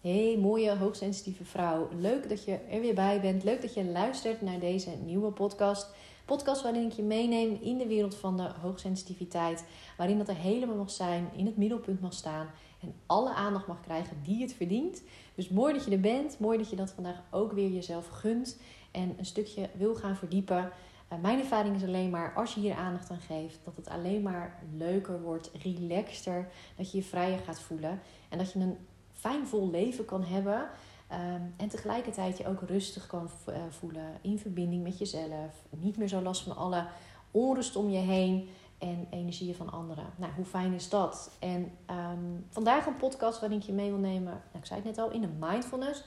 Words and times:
Hey, 0.00 0.38
mooie, 0.38 0.76
hoogsensitieve 0.76 1.44
vrouw. 1.44 1.88
Leuk 1.98 2.28
dat 2.28 2.44
je 2.44 2.54
er 2.54 2.80
weer 2.80 2.94
bij 2.94 3.20
bent. 3.20 3.44
Leuk 3.44 3.60
dat 3.60 3.74
je 3.74 3.84
luistert 3.84 4.40
naar 4.40 4.58
deze 4.58 4.90
nieuwe 5.04 5.30
podcast. 5.30 5.90
Podcast 6.24 6.62
waarin 6.62 6.86
ik 6.86 6.92
je 6.92 7.02
meeneem 7.02 7.58
in 7.60 7.78
de 7.78 7.86
wereld 7.86 8.14
van 8.14 8.36
de 8.36 8.50
hoogsensitiviteit. 8.60 9.64
Waarin 9.96 10.18
dat 10.18 10.28
er 10.28 10.36
helemaal 10.36 10.76
mag 10.76 10.90
zijn, 10.90 11.28
in 11.36 11.46
het 11.46 11.56
middelpunt 11.56 12.00
mag 12.00 12.12
staan. 12.12 12.50
En 12.80 12.94
alle 13.06 13.32
aandacht 13.32 13.66
mag 13.66 13.80
krijgen 13.80 14.16
die 14.22 14.42
het 14.42 14.52
verdient. 14.52 15.02
Dus 15.34 15.48
mooi 15.48 15.74
dat 15.74 15.84
je 15.84 15.90
er 15.90 16.00
bent. 16.00 16.38
Mooi 16.38 16.58
dat 16.58 16.70
je 16.70 16.76
dat 16.76 16.90
vandaag 16.90 17.22
ook 17.30 17.52
weer 17.52 17.70
jezelf 17.70 18.08
gunt. 18.08 18.60
En 18.90 19.14
een 19.18 19.26
stukje 19.26 19.70
wil 19.74 19.94
gaan 19.94 20.16
verdiepen. 20.16 20.72
Uh, 21.12 21.18
mijn 21.18 21.38
ervaring 21.38 21.76
is 21.76 21.84
alleen 21.84 22.10
maar 22.10 22.34
als 22.34 22.54
je 22.54 22.60
hier 22.60 22.74
aandacht 22.74 23.10
aan 23.10 23.20
geeft, 23.20 23.58
dat 23.64 23.76
het 23.76 23.88
alleen 23.88 24.22
maar 24.22 24.62
leuker 24.76 25.22
wordt, 25.22 25.50
relaxter. 25.62 26.48
Dat 26.76 26.90
je 26.90 26.96
je 26.96 27.04
vrijer 27.04 27.38
gaat 27.38 27.60
voelen. 27.60 28.00
En 28.28 28.38
dat 28.38 28.52
je 28.52 28.58
een 28.58 28.76
fijn 29.20 29.46
vol 29.46 29.70
leven 29.70 30.04
kan 30.04 30.22
hebben. 30.22 30.68
Ehm, 31.08 31.42
en 31.56 31.68
tegelijkertijd 31.68 32.38
je 32.38 32.46
ook 32.46 32.60
rustig 32.60 33.06
kan 33.06 33.28
eh, 33.46 33.54
voelen 33.68 34.18
in 34.20 34.38
verbinding 34.38 34.82
met 34.82 34.98
jezelf. 34.98 35.64
Niet 35.70 35.96
meer 35.96 36.08
zo 36.08 36.20
last 36.20 36.42
van 36.42 36.56
alle 36.56 36.86
onrust 37.30 37.76
om 37.76 37.90
je 37.90 37.98
heen 37.98 38.48
en 38.78 39.06
energieën 39.10 39.54
van 39.54 39.70
anderen. 39.72 40.04
Nou, 40.16 40.32
hoe 40.32 40.44
fijn 40.44 40.72
is 40.72 40.88
dat? 40.88 41.30
En 41.38 41.72
um, 41.90 42.46
vandaag 42.48 42.86
een 42.86 42.96
podcast 42.96 43.40
waarin 43.40 43.58
ik 43.58 43.64
je 43.64 43.72
mee 43.72 43.90
wil 43.90 43.98
nemen. 43.98 44.32
Nou, 44.32 44.58
ik 44.58 44.66
zei 44.66 44.80
het 44.80 44.88
net 44.88 44.98
al, 44.98 45.10
in 45.10 45.20
de 45.20 45.30
mindfulness. 45.40 46.04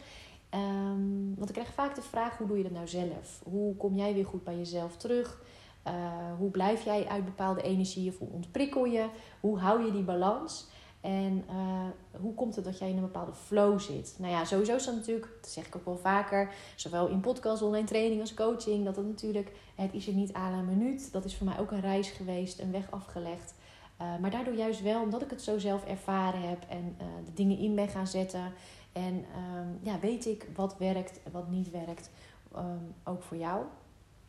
Um, 0.50 1.36
want 1.36 1.50
ik 1.50 1.56
krijg 1.56 1.74
vaak 1.74 1.96
de 1.96 2.02
vraag: 2.02 2.38
hoe 2.38 2.48
doe 2.48 2.58
je 2.58 2.64
dat 2.64 2.72
nou 2.72 2.88
zelf? 2.88 3.42
Hoe 3.44 3.76
kom 3.76 3.96
jij 3.96 4.14
weer 4.14 4.26
goed 4.26 4.44
bij 4.44 4.58
jezelf 4.58 4.98
terug? 4.98 5.42
Uh, 5.88 5.94
hoe 6.38 6.50
blijf 6.50 6.84
jij 6.84 7.08
uit 7.08 7.26
bepaalde 7.26 7.62
energieën? 7.62 8.16
Hoe 8.20 8.30
ontprikkel 8.30 8.86
je? 8.86 9.10
Hoe 9.40 9.60
hou 9.60 9.86
je 9.86 9.92
die 9.92 10.04
balans? 10.04 10.68
En 11.04 11.44
uh, 11.50 12.20
hoe 12.22 12.34
komt 12.34 12.56
het 12.56 12.66
dat 12.66 12.80
jij 12.80 12.90
in 12.90 12.96
een 12.96 13.02
bepaalde 13.02 13.34
flow 13.34 13.80
zit? 13.80 14.16
Nou 14.18 14.32
ja, 14.32 14.46
sowieso 14.46 14.76
is 14.76 14.86
dat 14.86 14.96
natuurlijk, 14.96 15.28
dat 15.42 15.50
zeg 15.50 15.68
ik 15.68 15.76
ook 15.76 15.86
wel 15.86 15.98
vaker, 15.98 16.54
zowel 16.76 17.08
in 17.08 17.20
podcast, 17.20 17.62
online 17.62 17.88
training 17.88 18.22
als 18.22 18.34
coaching, 18.34 18.86
dat 18.86 18.96
het 18.96 19.08
natuurlijk, 19.08 19.52
het 19.76 19.94
is 19.94 20.08
er 20.08 20.14
niet 20.14 20.34
aan 20.34 20.54
een 20.54 20.78
minuut. 20.78 21.12
Dat 21.12 21.26
is 21.26 21.36
voor 21.36 21.48
mij 21.48 21.60
ook 21.60 21.72
een 21.72 21.82
reis 21.82 22.10
geweest, 22.10 22.60
een 22.60 22.72
weg 22.72 22.92
afgelegd. 22.92 23.54
Uh, 24.02 24.18
maar 24.22 24.32
daardoor 24.32 24.54
juist 24.54 24.82
wel, 24.82 25.02
omdat 25.02 25.22
ik 25.22 25.30
het 25.30 25.42
zo 25.42 25.60
zelf 25.60 25.86
ervaren 25.86 26.50
heb 26.50 26.66
en 26.70 26.96
uh, 27.02 27.08
de 27.26 27.34
dingen 27.34 27.58
in 27.58 27.76
ben 27.76 27.88
gaan 27.88 28.08
zetten. 28.08 28.54
En 28.92 29.14
um, 29.14 29.80
ja, 29.82 30.00
weet 30.00 30.26
ik 30.26 30.48
wat 30.56 30.78
werkt 30.78 31.24
en 31.24 31.32
wat 31.32 31.50
niet 31.50 31.72
werkt, 31.72 32.10
um, 32.56 32.94
ook 33.04 33.24
voor 33.24 33.38
jou. 33.38 33.64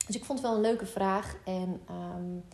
Dus 0.07 0.17
ik 0.17 0.25
vond 0.25 0.39
het 0.39 0.49
wel 0.49 0.57
een 0.57 0.63
leuke 0.63 0.87
vraag. 0.87 1.37
En 1.45 1.81
um, 1.91 2.45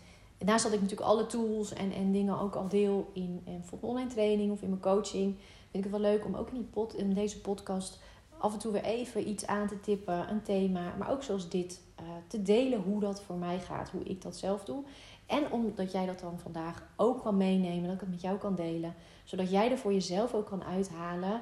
Daarnaast 0.40 0.64
dat 0.64 0.72
ik 0.72 0.80
natuurlijk 0.80 1.08
alle 1.08 1.26
tools 1.26 1.72
en, 1.72 1.92
en 1.92 2.12
dingen 2.12 2.38
ook 2.38 2.54
al 2.54 2.68
deel 2.68 3.10
in, 3.12 3.42
in 3.44 3.64
online 3.80 4.10
training 4.10 4.52
of 4.52 4.62
in 4.62 4.68
mijn 4.68 4.80
coaching. 4.80 5.34
Vind 5.70 5.84
ik 5.84 5.90
het 5.90 6.00
wel 6.00 6.10
leuk 6.10 6.24
om 6.24 6.34
ook 6.34 6.48
in, 6.48 6.54
die 6.54 6.64
pod, 6.64 6.94
in 6.94 7.14
deze 7.14 7.40
podcast 7.40 8.00
af 8.38 8.52
en 8.52 8.58
toe 8.58 8.72
weer 8.72 8.84
even 8.84 9.28
iets 9.28 9.46
aan 9.46 9.68
te 9.68 9.80
tippen, 9.80 10.30
een 10.30 10.42
thema. 10.42 10.94
Maar 10.98 11.10
ook 11.10 11.22
zoals 11.22 11.48
dit, 11.48 11.80
uh, 12.00 12.06
te 12.26 12.42
delen 12.42 12.82
hoe 12.82 13.00
dat 13.00 13.22
voor 13.22 13.36
mij 13.36 13.58
gaat, 13.58 13.90
hoe 13.90 14.02
ik 14.02 14.22
dat 14.22 14.36
zelf 14.36 14.64
doe. 14.64 14.84
En 15.26 15.52
omdat 15.52 15.92
jij 15.92 16.06
dat 16.06 16.20
dan 16.20 16.38
vandaag 16.38 16.82
ook 16.96 17.22
kan 17.22 17.36
meenemen, 17.36 17.84
dat 17.84 17.94
ik 17.94 18.00
het 18.00 18.10
met 18.10 18.20
jou 18.20 18.38
kan 18.38 18.54
delen. 18.54 18.94
Zodat 19.24 19.50
jij 19.50 19.70
er 19.70 19.78
voor 19.78 19.92
jezelf 19.92 20.34
ook 20.34 20.46
kan 20.46 20.64
uithalen 20.64 21.40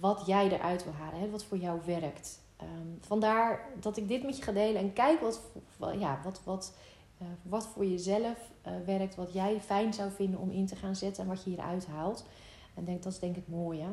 wat 0.00 0.22
jij 0.26 0.48
eruit 0.50 0.84
wil 0.84 0.92
halen, 0.92 1.20
hè, 1.20 1.30
wat 1.30 1.44
voor 1.44 1.58
jou 1.58 1.80
werkt. 1.86 2.40
Um, 2.62 2.98
vandaar 3.00 3.68
dat 3.80 3.96
ik 3.96 4.08
dit 4.08 4.22
met 4.22 4.36
je 4.36 4.42
ga 4.42 4.52
delen 4.52 4.80
en 4.80 4.92
kijk 4.92 5.20
wat, 5.20 5.40
ja, 5.98 6.20
wat, 6.24 6.40
wat 6.44 6.74
uh, 7.22 7.28
wat 7.42 7.66
voor 7.66 7.84
jezelf 7.84 8.50
uh, 8.66 8.72
werkt, 8.86 9.14
wat 9.14 9.32
jij 9.32 9.60
fijn 9.60 9.92
zou 9.92 10.10
vinden 10.10 10.40
om 10.40 10.50
in 10.50 10.66
te 10.66 10.76
gaan 10.76 10.96
zetten 10.96 11.22
en 11.22 11.28
wat 11.28 11.44
je 11.44 11.50
hieruit 11.50 11.86
haalt. 11.86 12.24
En 12.74 12.84
denk, 12.84 13.02
dat 13.02 13.12
is 13.12 13.18
denk 13.18 13.36
ik 13.36 13.42
het 13.46 13.54
mooie. 13.54 13.86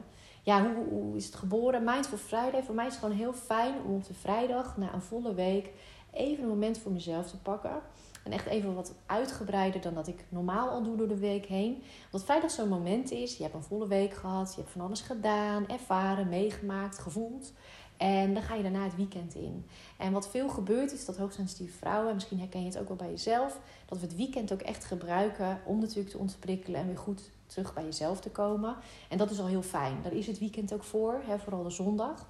Ja, 0.44 0.74
hoe, 0.74 0.86
hoe 0.90 1.16
is 1.16 1.26
het 1.26 1.36
geboren? 1.36 1.84
Mindful 1.84 2.18
Friday. 2.18 2.64
Voor 2.64 2.76
mij 2.76 2.86
is 2.86 2.92
het 2.92 3.02
gewoon 3.02 3.18
heel 3.18 3.34
fijn 3.34 3.74
om 3.86 3.96
op 3.96 4.06
de 4.06 4.14
vrijdag, 4.14 4.78
na 4.78 4.94
een 4.94 5.02
volle 5.02 5.34
week, 5.34 5.72
even 6.12 6.44
een 6.44 6.50
moment 6.50 6.78
voor 6.78 6.92
mezelf 6.92 7.30
te 7.30 7.38
pakken. 7.38 7.82
En 8.24 8.32
echt 8.32 8.46
even 8.46 8.76
wat 8.76 8.94
uitgebreider 9.06 9.82
dan 9.82 9.94
dat 9.94 10.08
ik 10.08 10.26
normaal 10.30 10.70
al 10.70 10.84
doe 10.84 10.98
door 10.98 11.08
de 11.08 11.18
week 11.18 11.46
heen. 11.46 11.84
Want 12.12 12.24
vrijdag 12.24 12.52
zo'n 12.52 12.70
moment 12.70 13.12
is, 13.12 13.38
je 13.38 13.44
hebt 13.44 13.56
een 13.56 13.64
volle 13.64 13.88
week 13.88 14.14
gehad, 14.14 14.54
je 14.56 14.62
hebt 14.62 14.72
van 14.72 14.82
alles 14.82 15.02
gedaan, 15.02 15.68
ervaren, 15.68 16.30
meegemaakt, 16.30 17.00
gevoeld. 17.00 17.54
En 17.98 18.34
dan 18.34 18.44
ga 18.44 18.56
je 18.56 18.64
daarna 18.64 18.84
het 18.84 18.96
weekend 18.96 19.36
in. 19.36 19.66
En 19.98 20.12
wat 20.12 20.30
veel 20.30 20.50
gebeurt 20.50 20.94
is 20.94 21.06
dat 21.06 21.18
hoogsensitieve 21.18 21.78
vrouwen, 21.78 22.14
misschien 22.14 22.40
herken 22.40 22.60
je 22.60 22.68
het 22.68 22.78
ook 22.78 22.88
wel 22.88 22.98
bij 22.98 23.10
jezelf, 23.10 23.60
dat 23.86 24.00
we 24.00 24.06
het 24.06 24.16
weekend 24.16 24.54
ook 24.54 24.62
echt 24.62 24.86
gebruiken 24.86 25.62
om 25.66 25.80
natuurlijk 25.80 26.10
te 26.10 26.18
ontprikkelen 26.18 26.80
en 26.80 26.88
weer 26.88 26.98
goed 26.98 27.30
terug 27.46 27.74
bij 27.74 27.84
jezelf 27.84 28.20
te 28.20 28.30
komen. 28.30 28.76
En 29.10 29.18
dat 29.18 29.32
is 29.32 29.40
al 29.40 29.48
heel 29.48 29.62
fijn. 29.62 30.02
Daar 30.04 30.14
is 30.14 30.28
het 30.28 30.40
weekend 30.40 30.74
ook 30.74 30.84
voor, 30.84 31.22
hè, 31.26 31.40
vooral 31.40 31.64
de 31.64 31.70
zondag. 31.70 32.26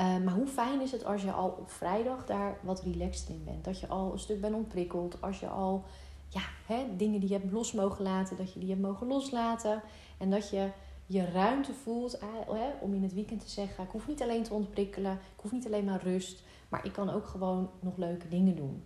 Uh, 0.00 0.16
maar 0.16 0.34
hoe 0.34 0.46
fijn 0.46 0.80
is 0.80 0.92
het 0.92 1.04
als 1.04 1.22
je 1.22 1.32
al 1.32 1.48
op 1.48 1.70
vrijdag 1.70 2.26
daar 2.26 2.58
wat 2.60 2.82
relaxed 2.82 3.28
in 3.28 3.42
bent? 3.44 3.64
Dat 3.64 3.80
je 3.80 3.86
al 3.86 4.12
een 4.12 4.18
stuk 4.18 4.40
bent 4.40 4.54
ontprikkeld. 4.54 5.22
Als 5.22 5.40
je 5.40 5.48
al 5.48 5.84
ja, 6.28 6.40
hè, 6.66 6.96
dingen 6.96 7.20
die 7.20 7.28
je 7.28 7.34
hebt 7.34 7.52
los 7.52 7.72
mogen 7.72 8.02
laten, 8.04 8.36
dat 8.36 8.52
je 8.52 8.60
die 8.60 8.68
hebt 8.68 8.80
mogen 8.80 9.06
loslaten. 9.06 9.82
En 10.18 10.30
dat 10.30 10.50
je 10.50 10.70
je 11.06 11.24
ruimte 11.24 11.72
voelt 11.72 12.20
hè, 12.50 12.70
om 12.80 12.94
in 12.94 13.02
het 13.02 13.14
weekend 13.14 13.40
te 13.40 13.50
zeggen: 13.50 13.84
ik 13.84 13.90
hoef 13.90 14.08
niet 14.08 14.22
alleen 14.22 14.42
te 14.42 14.54
ontprikkelen, 14.54 15.12
ik 15.12 15.40
hoef 15.40 15.52
niet 15.52 15.66
alleen 15.66 15.84
maar 15.84 16.02
rust, 16.02 16.42
maar 16.68 16.84
ik 16.84 16.92
kan 16.92 17.10
ook 17.10 17.26
gewoon 17.26 17.70
nog 17.80 17.96
leuke 17.96 18.28
dingen 18.28 18.56
doen. 18.56 18.82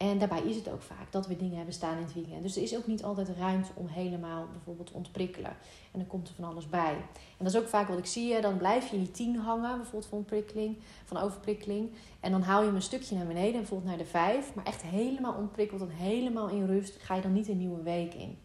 En 0.00 0.18
daarbij 0.18 0.42
is 0.42 0.56
het 0.56 0.70
ook 0.70 0.82
vaak 0.82 1.12
dat 1.12 1.26
we 1.26 1.36
dingen 1.36 1.56
hebben 1.56 1.74
staan 1.74 1.96
in 1.96 2.02
het 2.02 2.14
weekend. 2.14 2.42
Dus 2.42 2.56
er 2.56 2.62
is 2.62 2.76
ook 2.76 2.86
niet 2.86 3.04
altijd 3.04 3.28
ruimte 3.28 3.70
om 3.74 3.86
helemaal 3.86 4.46
bijvoorbeeld 4.52 4.86
te 4.86 4.94
ontprikkelen. 4.94 5.50
En 5.92 5.98
dan 5.98 6.06
komt 6.06 6.28
er 6.28 6.34
van 6.34 6.44
alles 6.44 6.68
bij. 6.68 6.92
En 6.94 7.44
dat 7.44 7.54
is 7.54 7.60
ook 7.60 7.68
vaak 7.68 7.88
wat 7.88 7.98
ik 7.98 8.06
zie. 8.06 8.40
Dan 8.40 8.56
blijf 8.56 8.90
je 8.90 8.96
in 8.96 9.02
die 9.02 9.10
tien 9.10 9.36
hangen, 9.36 9.76
bijvoorbeeld 9.76 10.06
van 10.06 10.18
ontprikkeling, 10.18 10.76
van 11.04 11.16
overprikkeling. 11.16 11.90
En 12.20 12.30
dan 12.30 12.42
haal 12.42 12.60
je 12.60 12.66
hem 12.66 12.74
een 12.74 12.82
stukje 12.82 13.16
naar 13.16 13.26
beneden, 13.26 13.52
bijvoorbeeld 13.52 13.88
naar 13.88 13.98
de 13.98 14.10
vijf. 14.10 14.54
Maar 14.54 14.64
echt 14.64 14.82
helemaal 14.82 15.34
ontprikkeld 15.34 15.80
en 15.80 15.90
helemaal 15.90 16.48
in 16.48 16.66
rust 16.66 16.96
ga 16.96 17.14
je 17.14 17.22
dan 17.22 17.32
niet 17.32 17.48
een 17.48 17.58
nieuwe 17.58 17.82
week 17.82 18.14
in. 18.14 18.38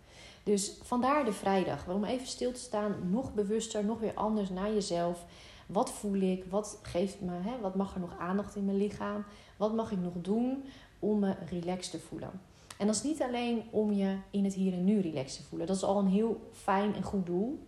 Dus 0.45 0.77
vandaar 0.81 1.25
de 1.25 1.33
vrijdag. 1.33 1.87
Om 1.87 2.03
even 2.03 2.27
stil 2.27 2.51
te 2.51 2.59
staan, 2.59 2.95
nog 3.09 3.33
bewuster, 3.33 3.85
nog 3.85 3.99
weer 3.99 4.13
anders 4.13 4.49
naar 4.49 4.73
jezelf. 4.73 5.25
Wat 5.67 5.91
voel 5.91 6.21
ik? 6.21 6.45
Wat 6.49 6.79
geeft 6.81 7.21
me? 7.21 7.31
Hè? 7.31 7.59
Wat 7.61 7.75
mag 7.75 7.93
er 7.93 7.99
nog 7.99 8.17
aandacht 8.19 8.55
in 8.55 8.65
mijn 8.65 8.77
lichaam? 8.77 9.25
Wat 9.57 9.73
mag 9.73 9.91
ik 9.91 9.99
nog 9.99 10.13
doen 10.21 10.63
om 10.99 11.19
me 11.19 11.35
relaxed 11.49 11.91
te 11.91 11.99
voelen? 11.99 12.31
En 12.77 12.87
dat 12.87 12.95
is 12.95 13.03
niet 13.03 13.21
alleen 13.21 13.63
om 13.69 13.91
je 13.91 14.17
in 14.29 14.43
het 14.43 14.53
hier 14.53 14.73
en 14.73 14.83
nu 14.83 14.99
relaxed 14.99 15.41
te 15.41 15.47
voelen. 15.47 15.67
Dat 15.67 15.75
is 15.75 15.83
al 15.83 15.99
een 15.99 16.07
heel 16.07 16.49
fijn 16.51 16.95
en 16.95 17.03
goed 17.03 17.25
doel. 17.25 17.59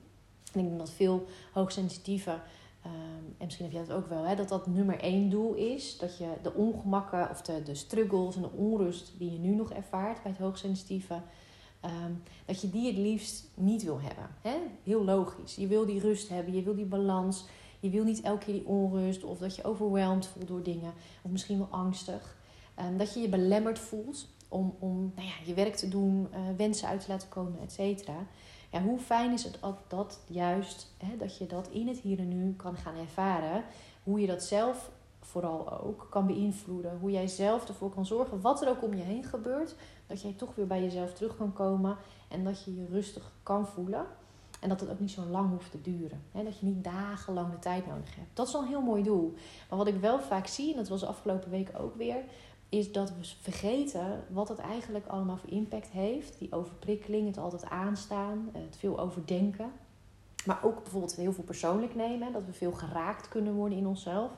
En 0.53 0.59
ik 0.59 0.65
denk 0.65 0.79
dat 0.79 0.91
veel 0.91 1.25
hoogsensitieve, 1.53 2.31
um, 2.31 3.35
en 3.37 3.45
misschien 3.45 3.65
heb 3.65 3.73
jij 3.73 3.85
dat 3.85 3.97
ook 3.97 4.09
wel, 4.09 4.23
hè, 4.23 4.35
dat 4.35 4.49
dat 4.49 4.67
nummer 4.67 4.99
één 4.99 5.29
doel 5.29 5.53
is. 5.53 5.97
Dat 5.97 6.17
je 6.17 6.27
de 6.41 6.53
ongemakken 6.53 7.29
of 7.29 7.41
de, 7.41 7.63
de 7.63 7.75
struggles 7.75 8.35
en 8.35 8.41
de 8.41 8.51
onrust 8.51 9.13
die 9.17 9.31
je 9.31 9.39
nu 9.39 9.55
nog 9.55 9.71
ervaart 9.71 10.21
bij 10.23 10.31
het 10.31 10.41
hoogsensitieve 10.41 11.21
Um, 11.87 12.23
dat 12.45 12.61
je 12.61 12.69
die 12.69 12.87
het 12.87 12.97
liefst 12.97 13.45
niet 13.53 13.83
wil 13.83 13.99
hebben. 14.01 14.29
Hè? 14.41 14.55
Heel 14.83 15.03
logisch. 15.03 15.55
Je 15.55 15.67
wil 15.67 15.85
die 15.85 15.99
rust 15.99 16.29
hebben, 16.29 16.53
je 16.53 16.61
wil 16.61 16.75
die 16.75 16.85
balans. 16.85 17.45
Je 17.79 17.89
wil 17.89 18.03
niet 18.03 18.21
elke 18.21 18.45
keer 18.45 18.53
die 18.53 18.65
onrust 18.65 19.23
of 19.23 19.37
dat 19.37 19.55
je 19.55 19.63
overweldigd 19.63 20.27
voelt 20.27 20.47
door 20.47 20.63
dingen. 20.63 20.93
Of 21.21 21.31
misschien 21.31 21.57
wel 21.57 21.67
angstig. 21.69 22.37
Um, 22.79 22.97
dat 22.97 23.13
je 23.13 23.19
je 23.19 23.29
belemmerd 23.29 23.79
voelt 23.79 24.27
om, 24.47 24.75
om 24.79 25.11
nou 25.15 25.27
ja, 25.27 25.33
je 25.45 25.53
werk 25.53 25.75
te 25.75 25.89
doen, 25.89 26.27
uh, 26.31 26.39
wensen 26.57 26.87
uit 26.87 27.01
te 27.01 27.11
laten 27.11 27.29
komen, 27.29 27.59
et 27.61 27.71
cetera. 27.71 28.15
Ja, 28.71 28.81
hoe 28.81 28.99
fijn 28.99 29.33
is 29.33 29.43
het 29.43 29.57
dat, 29.61 29.77
dat 29.87 30.19
juist, 30.27 30.93
hè, 30.97 31.17
dat 31.17 31.37
je 31.37 31.45
dat 31.45 31.69
in 31.69 31.87
het 31.87 31.99
hier 31.99 32.19
en 32.19 32.27
nu 32.27 32.53
kan 32.53 32.77
gaan 32.77 32.95
ervaren. 32.95 33.63
Hoe 34.03 34.19
je 34.19 34.27
dat 34.27 34.43
zelf 34.43 34.91
vooral 35.21 35.81
ook 35.81 36.07
kan 36.09 36.27
beïnvloeden. 36.27 36.97
Hoe 36.99 37.11
jij 37.11 37.27
zelf 37.27 37.67
ervoor 37.67 37.89
kan 37.89 38.05
zorgen, 38.05 38.41
wat 38.41 38.61
er 38.61 38.69
ook 38.69 38.83
om 38.83 38.93
je 38.93 39.03
heen 39.03 39.23
gebeurt, 39.23 39.75
dat 40.07 40.21
jij 40.21 40.33
toch 40.33 40.55
weer 40.55 40.67
bij 40.67 40.81
jezelf 40.81 41.13
terug 41.13 41.37
kan 41.37 41.53
komen 41.53 41.97
en 42.27 42.43
dat 42.43 42.63
je 42.63 42.75
je 42.75 42.85
rustig 42.85 43.31
kan 43.43 43.67
voelen. 43.67 44.05
En 44.59 44.69
dat 44.69 44.79
het 44.79 44.89
ook 44.89 44.99
niet 44.99 45.11
zo 45.11 45.21
lang 45.21 45.49
hoeft 45.49 45.71
te 45.71 45.81
duren. 45.81 46.21
dat 46.31 46.59
je 46.59 46.65
niet 46.65 46.83
dagenlang 46.83 47.51
de 47.51 47.59
tijd 47.59 47.87
nodig 47.87 48.15
hebt. 48.15 48.29
Dat 48.33 48.47
is 48.47 48.55
al 48.55 48.61
een 48.61 48.67
heel 48.67 48.81
mooi 48.81 49.03
doel. 49.03 49.33
Maar 49.69 49.77
wat 49.77 49.87
ik 49.87 49.99
wel 49.99 50.19
vaak 50.19 50.47
zie, 50.47 50.71
en 50.71 50.77
dat 50.77 50.87
was 50.87 50.99
de 50.99 51.05
afgelopen 51.05 51.49
weken 51.49 51.79
ook 51.79 51.95
weer, 51.95 52.23
is 52.69 52.91
dat 52.91 53.09
we 53.09 53.33
vergeten 53.41 54.23
wat 54.29 54.47
het 54.47 54.57
eigenlijk 54.57 55.07
allemaal 55.07 55.37
voor 55.37 55.49
impact 55.49 55.89
heeft. 55.89 56.39
Die 56.39 56.51
overprikkeling, 56.51 57.27
het 57.27 57.37
altijd 57.37 57.65
aanstaan, 57.65 58.49
het 58.53 58.77
veel 58.77 58.99
overdenken. 58.99 59.71
Maar 60.45 60.59
ook 60.63 60.83
bijvoorbeeld 60.83 61.15
heel 61.15 61.33
veel 61.33 61.43
persoonlijk 61.43 61.95
nemen. 61.95 62.33
Dat 62.33 62.45
we 62.45 62.53
veel 62.53 62.71
geraakt 62.71 63.27
kunnen 63.27 63.53
worden 63.53 63.77
in 63.77 63.87
onszelf. 63.87 64.31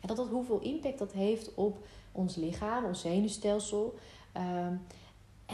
Ja, 0.00 0.08
dat 0.08 0.16
dat 0.16 0.28
hoeveel 0.28 0.60
impact 0.60 0.98
dat 0.98 1.12
heeft 1.12 1.54
op 1.54 1.86
ons 2.12 2.36
lichaam, 2.36 2.84
ons 2.84 3.00
zenuwstelsel. 3.00 3.94
Um, 4.36 4.80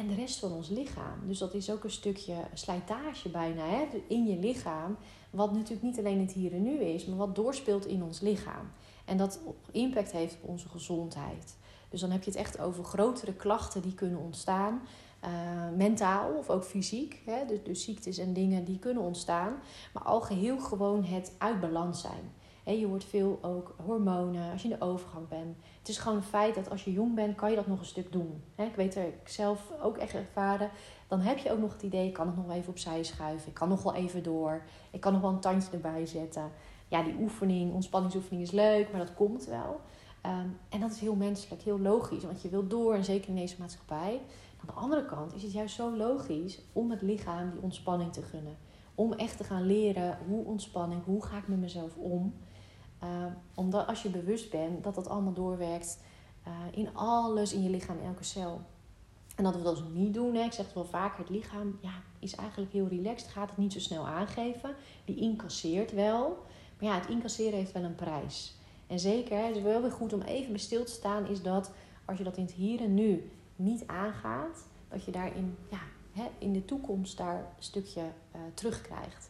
en 0.00 0.08
de 0.08 0.14
rest 0.14 0.38
van 0.38 0.52
ons 0.52 0.68
lichaam. 0.68 1.26
Dus 1.26 1.38
dat 1.38 1.54
is 1.54 1.70
ook 1.70 1.84
een 1.84 1.90
stukje 1.90 2.34
slijtage 2.54 3.28
bijna 3.28 3.64
hè, 3.64 3.86
in 4.08 4.26
je 4.26 4.38
lichaam. 4.38 4.96
Wat 5.30 5.52
natuurlijk 5.52 5.82
niet 5.82 5.98
alleen 5.98 6.20
het 6.20 6.32
hier 6.32 6.52
en 6.52 6.62
nu 6.62 6.78
is, 6.78 7.06
maar 7.06 7.16
wat 7.16 7.34
doorspeelt 7.34 7.86
in 7.86 8.02
ons 8.02 8.20
lichaam. 8.20 8.70
En 9.04 9.16
dat 9.16 9.40
impact 9.70 10.12
heeft 10.12 10.36
op 10.42 10.48
onze 10.48 10.68
gezondheid. 10.68 11.56
Dus 11.88 12.00
dan 12.00 12.10
heb 12.10 12.22
je 12.22 12.30
het 12.30 12.38
echt 12.38 12.60
over 12.60 12.84
grotere 12.84 13.34
klachten 13.34 13.82
die 13.82 13.94
kunnen 13.94 14.20
ontstaan. 14.20 14.80
mentaal 15.76 16.36
of 16.36 16.50
ook 16.50 16.64
fysiek. 16.64 17.22
Hè? 17.24 17.46
Dus, 17.46 17.58
dus 17.64 17.84
ziektes 17.84 18.18
en 18.18 18.32
dingen 18.32 18.64
die 18.64 18.78
kunnen 18.78 19.02
ontstaan. 19.02 19.54
Maar 19.92 20.02
al 20.02 20.20
geheel 20.20 20.58
gewoon 20.58 21.04
het 21.04 21.34
uit 21.38 21.60
balans 21.60 22.00
zijn. 22.00 22.32
Je 22.64 22.86
wordt 22.86 23.04
veel 23.04 23.38
ook 23.42 23.74
hormonen 23.84 24.52
als 24.52 24.62
je 24.62 24.68
in 24.68 24.76
de 24.78 24.84
overgang 24.84 25.28
bent. 25.28 25.56
Het 25.78 25.88
is 25.88 25.98
gewoon 25.98 26.16
een 26.16 26.22
feit 26.22 26.54
dat 26.54 26.70
als 26.70 26.84
je 26.84 26.92
jong 26.92 27.14
bent, 27.14 27.36
kan 27.36 27.50
je 27.50 27.56
dat 27.56 27.66
nog 27.66 27.78
een 27.78 27.84
stuk 27.84 28.12
doen. 28.12 28.42
ik 28.56 28.74
weet 28.74 28.94
er 28.94 29.06
ik 29.06 29.28
zelf 29.28 29.72
ook 29.82 29.96
echt 29.96 30.14
ervaren. 30.14 30.70
Dan 31.08 31.20
heb 31.20 31.38
je 31.38 31.52
ook 31.52 31.58
nog 31.58 31.72
het 31.72 31.82
idee, 31.82 32.06
ik 32.06 32.12
kan 32.12 32.26
het 32.26 32.36
nog 32.36 32.50
even 32.50 32.68
opzij 32.68 33.02
schuiven. 33.02 33.48
Ik 33.48 33.54
kan 33.54 33.68
nog 33.68 33.82
wel 33.82 33.94
even 33.94 34.22
door. 34.22 34.62
Ik 34.90 35.00
kan 35.00 35.12
nog 35.12 35.22
wel 35.22 35.30
een 35.30 35.40
tandje 35.40 35.72
erbij 35.72 36.06
zetten. 36.06 36.50
Ja, 36.88 37.02
die 37.02 37.16
oefening, 37.20 37.72
ontspanningsoefening 37.72 38.42
is 38.42 38.50
leuk, 38.50 38.90
maar 38.90 39.00
dat 39.00 39.14
komt 39.14 39.44
wel. 39.44 39.80
Ehm, 40.20 40.48
en 40.68 40.80
dat 40.80 40.90
is 40.90 41.00
heel 41.00 41.14
menselijk, 41.14 41.62
heel 41.62 41.80
logisch, 41.80 42.24
want 42.24 42.42
je 42.42 42.48
wilt 42.48 42.70
door 42.70 42.94
en 42.94 43.04
zeker 43.04 43.28
in 43.28 43.34
deze 43.34 43.56
maatschappij. 43.58 44.20
Aan 44.60 44.66
de 44.66 44.72
andere 44.72 45.04
kant 45.04 45.34
is 45.34 45.42
het 45.42 45.52
juist 45.52 45.74
zo 45.74 45.96
logisch 45.96 46.60
om 46.72 46.90
het 46.90 47.02
lichaam 47.02 47.50
die 47.50 47.62
ontspanning 47.62 48.12
te 48.12 48.22
gunnen. 48.22 48.56
Om 48.94 49.12
echt 49.12 49.36
te 49.36 49.44
gaan 49.44 49.66
leren 49.66 50.18
hoe 50.28 50.44
ontspanning, 50.44 51.04
hoe 51.04 51.24
ga 51.24 51.36
ik 51.36 51.48
met 51.48 51.58
mezelf 51.58 51.96
om. 51.96 52.34
Ehm, 53.00 53.32
omdat 53.54 53.86
als 53.86 54.02
je 54.02 54.08
bewust 54.08 54.50
bent 54.50 54.84
dat 54.84 54.94
dat 54.94 55.08
allemaal 55.08 55.32
doorwerkt 55.32 55.98
uh, 56.46 56.52
in 56.78 56.94
alles 56.94 57.52
in 57.52 57.62
je 57.62 57.70
lichaam, 57.70 57.98
in 57.98 58.06
elke 58.06 58.24
cel. 58.24 58.60
En 59.36 59.44
dat 59.44 59.56
we 59.56 59.62
dat 59.62 59.76
dus 59.76 59.84
niet 59.92 60.14
doen, 60.14 60.34
hè. 60.34 60.44
ik 60.44 60.52
zeg 60.52 60.64
het 60.64 60.74
wel 60.74 60.84
vaker, 60.84 61.18
het 61.18 61.28
lichaam 61.28 61.78
ja, 61.80 62.02
is 62.18 62.34
eigenlijk 62.34 62.72
heel 62.72 62.88
relaxed, 62.88 63.30
gaat 63.30 63.48
het 63.48 63.58
niet 63.58 63.72
zo 63.72 63.78
snel 63.78 64.06
aangeven. 64.06 64.74
Die 65.04 65.16
incasseert 65.16 65.92
wel, 65.92 66.44
maar 66.78 66.88
ja, 66.88 66.94
het 66.94 67.08
incasseren 67.08 67.58
heeft 67.58 67.72
wel 67.72 67.82
een 67.82 67.94
prijs. 67.94 68.54
En 68.86 68.98
zeker, 68.98 69.44
het 69.44 69.56
is 69.56 69.62
wel 69.62 69.82
weer 69.82 69.92
goed 69.92 70.12
om 70.12 70.22
even 70.22 70.50
bij 70.50 70.60
stil 70.60 70.84
te 70.84 70.92
staan, 70.92 71.26
is 71.26 71.42
dat 71.42 71.72
als 72.04 72.18
je 72.18 72.24
dat 72.24 72.36
in 72.36 72.42
het 72.42 72.52
hier 72.52 72.80
en 72.80 72.94
nu 72.94 73.30
niet 73.56 73.86
aangaat, 73.86 74.66
dat 74.88 75.04
je 75.04 75.10
daarin 75.10 75.56
ja, 75.70 75.80
in 76.38 76.52
de 76.52 76.64
toekomst 76.64 77.16
daar 77.16 77.38
een 77.38 77.62
stukje 77.62 78.00
uh, 78.00 78.40
terugkrijgt. 78.54 79.29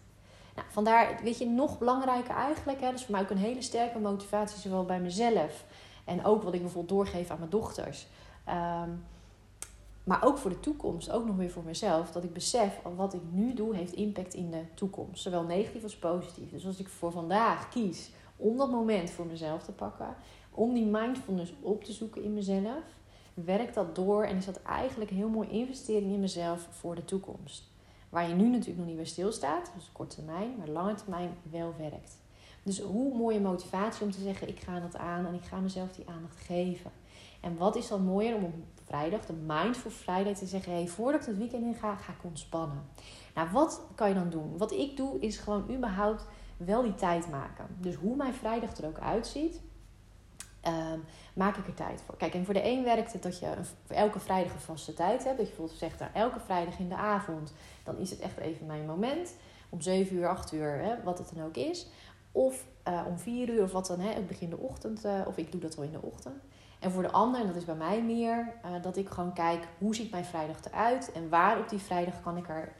Nou, 0.60 0.72
vandaar, 0.72 1.20
weet 1.22 1.38
je, 1.38 1.46
nog 1.46 1.78
belangrijker 1.78 2.34
eigenlijk, 2.34 2.80
hè, 2.80 2.86
dat 2.86 2.98
is 2.98 3.04
voor 3.04 3.14
mij 3.14 3.22
ook 3.22 3.30
een 3.30 3.36
hele 3.36 3.62
sterke 3.62 3.98
motivatie, 3.98 4.60
zowel 4.60 4.84
bij 4.84 5.00
mezelf 5.00 5.64
en 6.04 6.24
ook 6.24 6.42
wat 6.42 6.54
ik 6.54 6.60
bijvoorbeeld 6.60 6.98
doorgeef 6.98 7.30
aan 7.30 7.38
mijn 7.38 7.50
dochters. 7.50 8.06
Ehm, 8.44 8.90
maar 10.04 10.24
ook 10.24 10.38
voor 10.38 10.50
de 10.50 10.60
toekomst, 10.60 11.10
ook 11.10 11.26
nog 11.26 11.36
weer 11.36 11.50
voor 11.50 11.62
mezelf, 11.62 12.12
dat 12.12 12.24
ik 12.24 12.32
besef 12.32 12.80
wat 12.96 13.14
ik 13.14 13.20
nu 13.30 13.54
doe 13.54 13.74
heeft 13.74 13.92
impact 13.92 14.34
in 14.34 14.50
de 14.50 14.62
toekomst, 14.74 15.22
zowel 15.22 15.42
negatief 15.42 15.82
als 15.82 15.96
positief. 15.96 16.50
Dus 16.50 16.66
als 16.66 16.78
ik 16.78 16.88
voor 16.88 17.12
vandaag 17.12 17.68
kies 17.68 18.10
om 18.36 18.56
dat 18.56 18.70
moment 18.70 19.10
voor 19.10 19.26
mezelf 19.26 19.62
te 19.62 19.72
pakken, 19.72 20.16
om 20.50 20.74
die 20.74 20.86
mindfulness 20.86 21.52
op 21.60 21.84
te 21.84 21.92
zoeken 21.92 22.22
in 22.22 22.34
mezelf, 22.34 22.82
werkt 23.34 23.74
dat 23.74 23.94
door 23.94 24.24
en 24.24 24.36
is 24.36 24.46
dat 24.46 24.62
eigenlijk 24.62 25.10
een 25.10 25.16
heel 25.16 25.28
mooi 25.28 25.48
investering 25.48 26.12
in 26.12 26.20
mezelf 26.20 26.68
voor 26.70 26.94
de 26.94 27.04
toekomst. 27.04 27.70
Waar 28.10 28.28
je 28.28 28.34
nu 28.34 28.48
natuurlijk 28.48 28.78
nog 28.78 28.86
niet 28.86 28.96
bij 28.96 29.04
stilstaat, 29.04 29.72
dus 29.74 29.90
korte 29.92 30.14
termijn, 30.14 30.54
maar 30.58 30.68
lange 30.68 30.94
termijn 30.94 31.30
wel 31.50 31.74
werkt. 31.78 32.18
Dus 32.62 32.80
hoe 32.80 33.14
mooie 33.14 33.40
motivatie 33.40 34.04
om 34.04 34.10
te 34.10 34.20
zeggen: 34.20 34.48
ik 34.48 34.60
ga 34.60 34.80
dat 34.80 34.96
aan 34.96 35.26
en 35.26 35.34
ik 35.34 35.44
ga 35.44 35.58
mezelf 35.58 35.92
die 35.92 36.08
aandacht 36.08 36.40
geven. 36.40 36.90
En 37.40 37.56
wat 37.56 37.76
is 37.76 37.88
dan 37.88 38.02
mooier 38.02 38.34
om 38.34 38.44
op 38.44 38.54
vrijdag, 38.84 39.26
de 39.26 39.32
Mindful 39.32 39.90
Friday, 39.90 40.34
te 40.34 40.46
zeggen: 40.46 40.72
hey, 40.72 40.86
voordat 40.86 41.20
ik 41.20 41.26
het 41.26 41.36
weekend 41.36 41.62
in 41.62 41.74
ga, 41.74 41.96
ga 41.96 42.12
ik 42.12 42.24
ontspannen. 42.24 42.82
Nou, 43.34 43.48
wat 43.50 43.82
kan 43.94 44.08
je 44.08 44.14
dan 44.14 44.30
doen? 44.30 44.58
Wat 44.58 44.72
ik 44.72 44.96
doe, 44.96 45.20
is 45.20 45.36
gewoon 45.36 45.70
überhaupt 45.70 46.26
wel 46.56 46.82
die 46.82 46.94
tijd 46.94 47.30
maken. 47.30 47.66
Dus 47.78 47.94
hoe 47.94 48.16
mijn 48.16 48.34
vrijdag 48.34 48.76
er 48.76 48.86
ook 48.86 48.98
uitziet, 48.98 49.60
ehm, 50.60 50.98
maak 51.34 51.56
ik 51.56 51.66
er 51.66 51.74
tijd 51.74 52.02
voor. 52.06 52.16
Kijk, 52.16 52.34
en 52.34 52.44
voor 52.44 52.54
de 52.54 52.66
een 52.66 52.84
werkt 52.84 53.12
het 53.12 53.22
dat 53.22 53.38
je 53.38 53.46
elke 53.88 54.20
vrijdag 54.20 54.52
een 54.52 54.60
vaste 54.60 54.94
tijd 54.94 55.24
hebt. 55.24 55.36
Dat 55.36 55.46
je 55.46 55.52
bijvoorbeeld 55.52 55.78
zegt, 55.78 55.98
nou, 55.98 56.10
elke 56.14 56.40
vrijdag 56.40 56.78
in 56.78 56.88
de 56.88 56.96
avond, 56.96 57.52
dan 57.84 57.98
is 57.98 58.10
het 58.10 58.20
echt 58.20 58.36
even 58.36 58.66
mijn 58.66 58.86
moment. 58.86 59.34
Om 59.68 59.80
7 59.80 60.16
uur, 60.16 60.28
8 60.28 60.52
uur, 60.52 60.78
hè, 60.82 61.02
wat 61.02 61.18
het 61.18 61.30
dan 61.34 61.44
ook 61.44 61.56
is. 61.56 61.88
Of 62.32 62.66
uh, 62.88 63.00
om 63.06 63.18
4 63.18 63.48
uur, 63.48 63.62
of 63.62 63.72
wat 63.72 63.86
dan, 63.86 64.00
hè, 64.00 64.10
ik 64.10 64.26
begin 64.26 64.50
de 64.50 64.58
ochtend, 64.58 65.04
uh, 65.04 65.20
of 65.26 65.36
ik 65.36 65.52
doe 65.52 65.60
dat 65.60 65.76
wel 65.76 65.84
in 65.84 65.92
de 65.92 66.02
ochtend. 66.02 66.44
En 66.78 66.90
voor 66.90 67.02
de 67.02 67.10
ander, 67.10 67.40
en 67.40 67.46
dat 67.46 67.56
is 67.56 67.64
bij 67.64 67.74
mij 67.74 68.02
meer, 68.02 68.52
uh, 68.64 68.82
dat 68.82 68.96
ik 68.96 69.08
gewoon 69.08 69.32
kijk 69.32 69.68
hoe 69.78 69.94
ziet 69.94 70.10
mijn 70.10 70.24
vrijdag 70.24 70.64
eruit 70.64 71.12
en 71.12 71.28
waar 71.28 71.58
op 71.58 71.68
die 71.68 71.78
vrijdag 71.78 72.22
kan 72.22 72.36
ik 72.36 72.48
er 72.48 72.72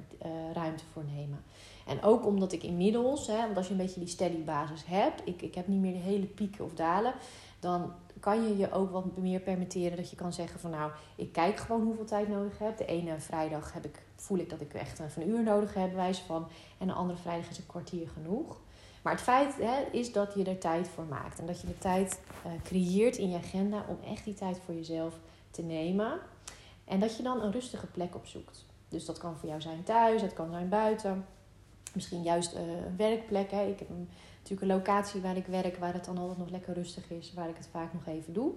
ruimte 0.52 0.84
voor 0.92 1.04
nemen. 1.04 1.44
En 1.86 2.02
ook 2.02 2.26
omdat 2.26 2.52
ik 2.52 2.62
inmiddels, 2.62 3.26
hè, 3.26 3.36
want 3.36 3.56
als 3.56 3.66
je 3.66 3.72
een 3.72 3.78
beetje 3.78 4.00
die 4.00 4.08
steady 4.08 4.44
basis 4.44 4.86
hebt, 4.86 5.22
ik, 5.24 5.42
ik 5.42 5.54
heb 5.54 5.66
niet 5.66 5.80
meer 5.80 5.92
de 5.92 5.98
hele 5.98 6.26
pieken 6.26 6.64
of 6.64 6.74
dalen, 6.74 7.14
dan 7.60 7.92
kan 8.20 8.42
je 8.42 8.56
je 8.56 8.72
ook 8.72 8.90
wat 8.90 9.16
meer 9.16 9.40
permitteren 9.40 9.96
dat 9.96 10.10
je 10.10 10.16
kan 10.16 10.32
zeggen 10.32 10.60
van 10.60 10.70
nou, 10.70 10.90
ik 11.16 11.32
kijk 11.32 11.56
gewoon 11.56 11.82
hoeveel 11.82 12.04
tijd 12.04 12.28
nodig 12.28 12.58
heb. 12.58 12.76
De 12.76 12.84
ene 12.84 13.20
vrijdag 13.20 13.72
heb 13.72 13.84
ik, 13.84 14.02
voel 14.16 14.38
ik 14.38 14.50
dat 14.50 14.60
ik 14.60 14.74
echt 14.74 14.98
een 14.98 15.28
uur 15.28 15.42
nodig 15.42 15.74
heb, 15.74 15.94
wijs 15.94 16.18
van. 16.18 16.48
En 16.78 16.86
de 16.86 16.92
andere 16.92 17.18
vrijdag 17.18 17.50
is 17.50 17.58
een 17.58 17.66
kwartier 17.66 18.08
genoeg. 18.08 18.60
Maar 19.02 19.12
het 19.12 19.22
feit 19.22 19.56
hè, 19.56 19.82
is 19.92 20.12
dat 20.12 20.34
je 20.34 20.44
er 20.44 20.58
tijd 20.58 20.88
voor 20.88 21.04
maakt. 21.04 21.38
En 21.38 21.46
dat 21.46 21.60
je 21.60 21.66
de 21.66 21.78
tijd 21.78 22.20
uh, 22.46 22.52
creëert 22.62 23.16
in 23.16 23.30
je 23.30 23.36
agenda 23.36 23.84
om 23.88 23.98
echt 24.04 24.24
die 24.24 24.34
tijd 24.34 24.60
voor 24.64 24.74
jezelf 24.74 25.18
te 25.50 25.62
nemen. 25.62 26.18
En 26.84 27.00
dat 27.00 27.16
je 27.16 27.22
dan 27.22 27.42
een 27.42 27.52
rustige 27.52 27.86
plek 27.86 28.14
opzoekt. 28.14 28.64
Dus 28.88 29.04
dat 29.04 29.18
kan 29.18 29.36
voor 29.36 29.48
jou 29.48 29.60
zijn 29.60 29.82
thuis, 29.82 30.22
het 30.22 30.32
kan 30.32 30.50
zijn 30.50 30.68
buiten. 30.68 31.26
Misschien 31.94 32.22
juist 32.22 32.54
een 32.54 32.96
werkplek. 32.96 33.50
Hè. 33.50 33.66
Ik 33.66 33.78
heb 33.78 33.88
natuurlijk 34.38 34.60
een 34.60 34.76
locatie 34.76 35.20
waar 35.20 35.36
ik 35.36 35.46
werk, 35.46 35.76
waar 35.76 35.92
het 35.92 36.04
dan 36.04 36.18
altijd 36.18 36.38
nog 36.38 36.50
lekker 36.50 36.74
rustig 36.74 37.10
is, 37.10 37.32
waar 37.34 37.48
ik 37.48 37.56
het 37.56 37.68
vaak 37.70 37.92
nog 37.92 38.06
even 38.06 38.32
doe. 38.32 38.52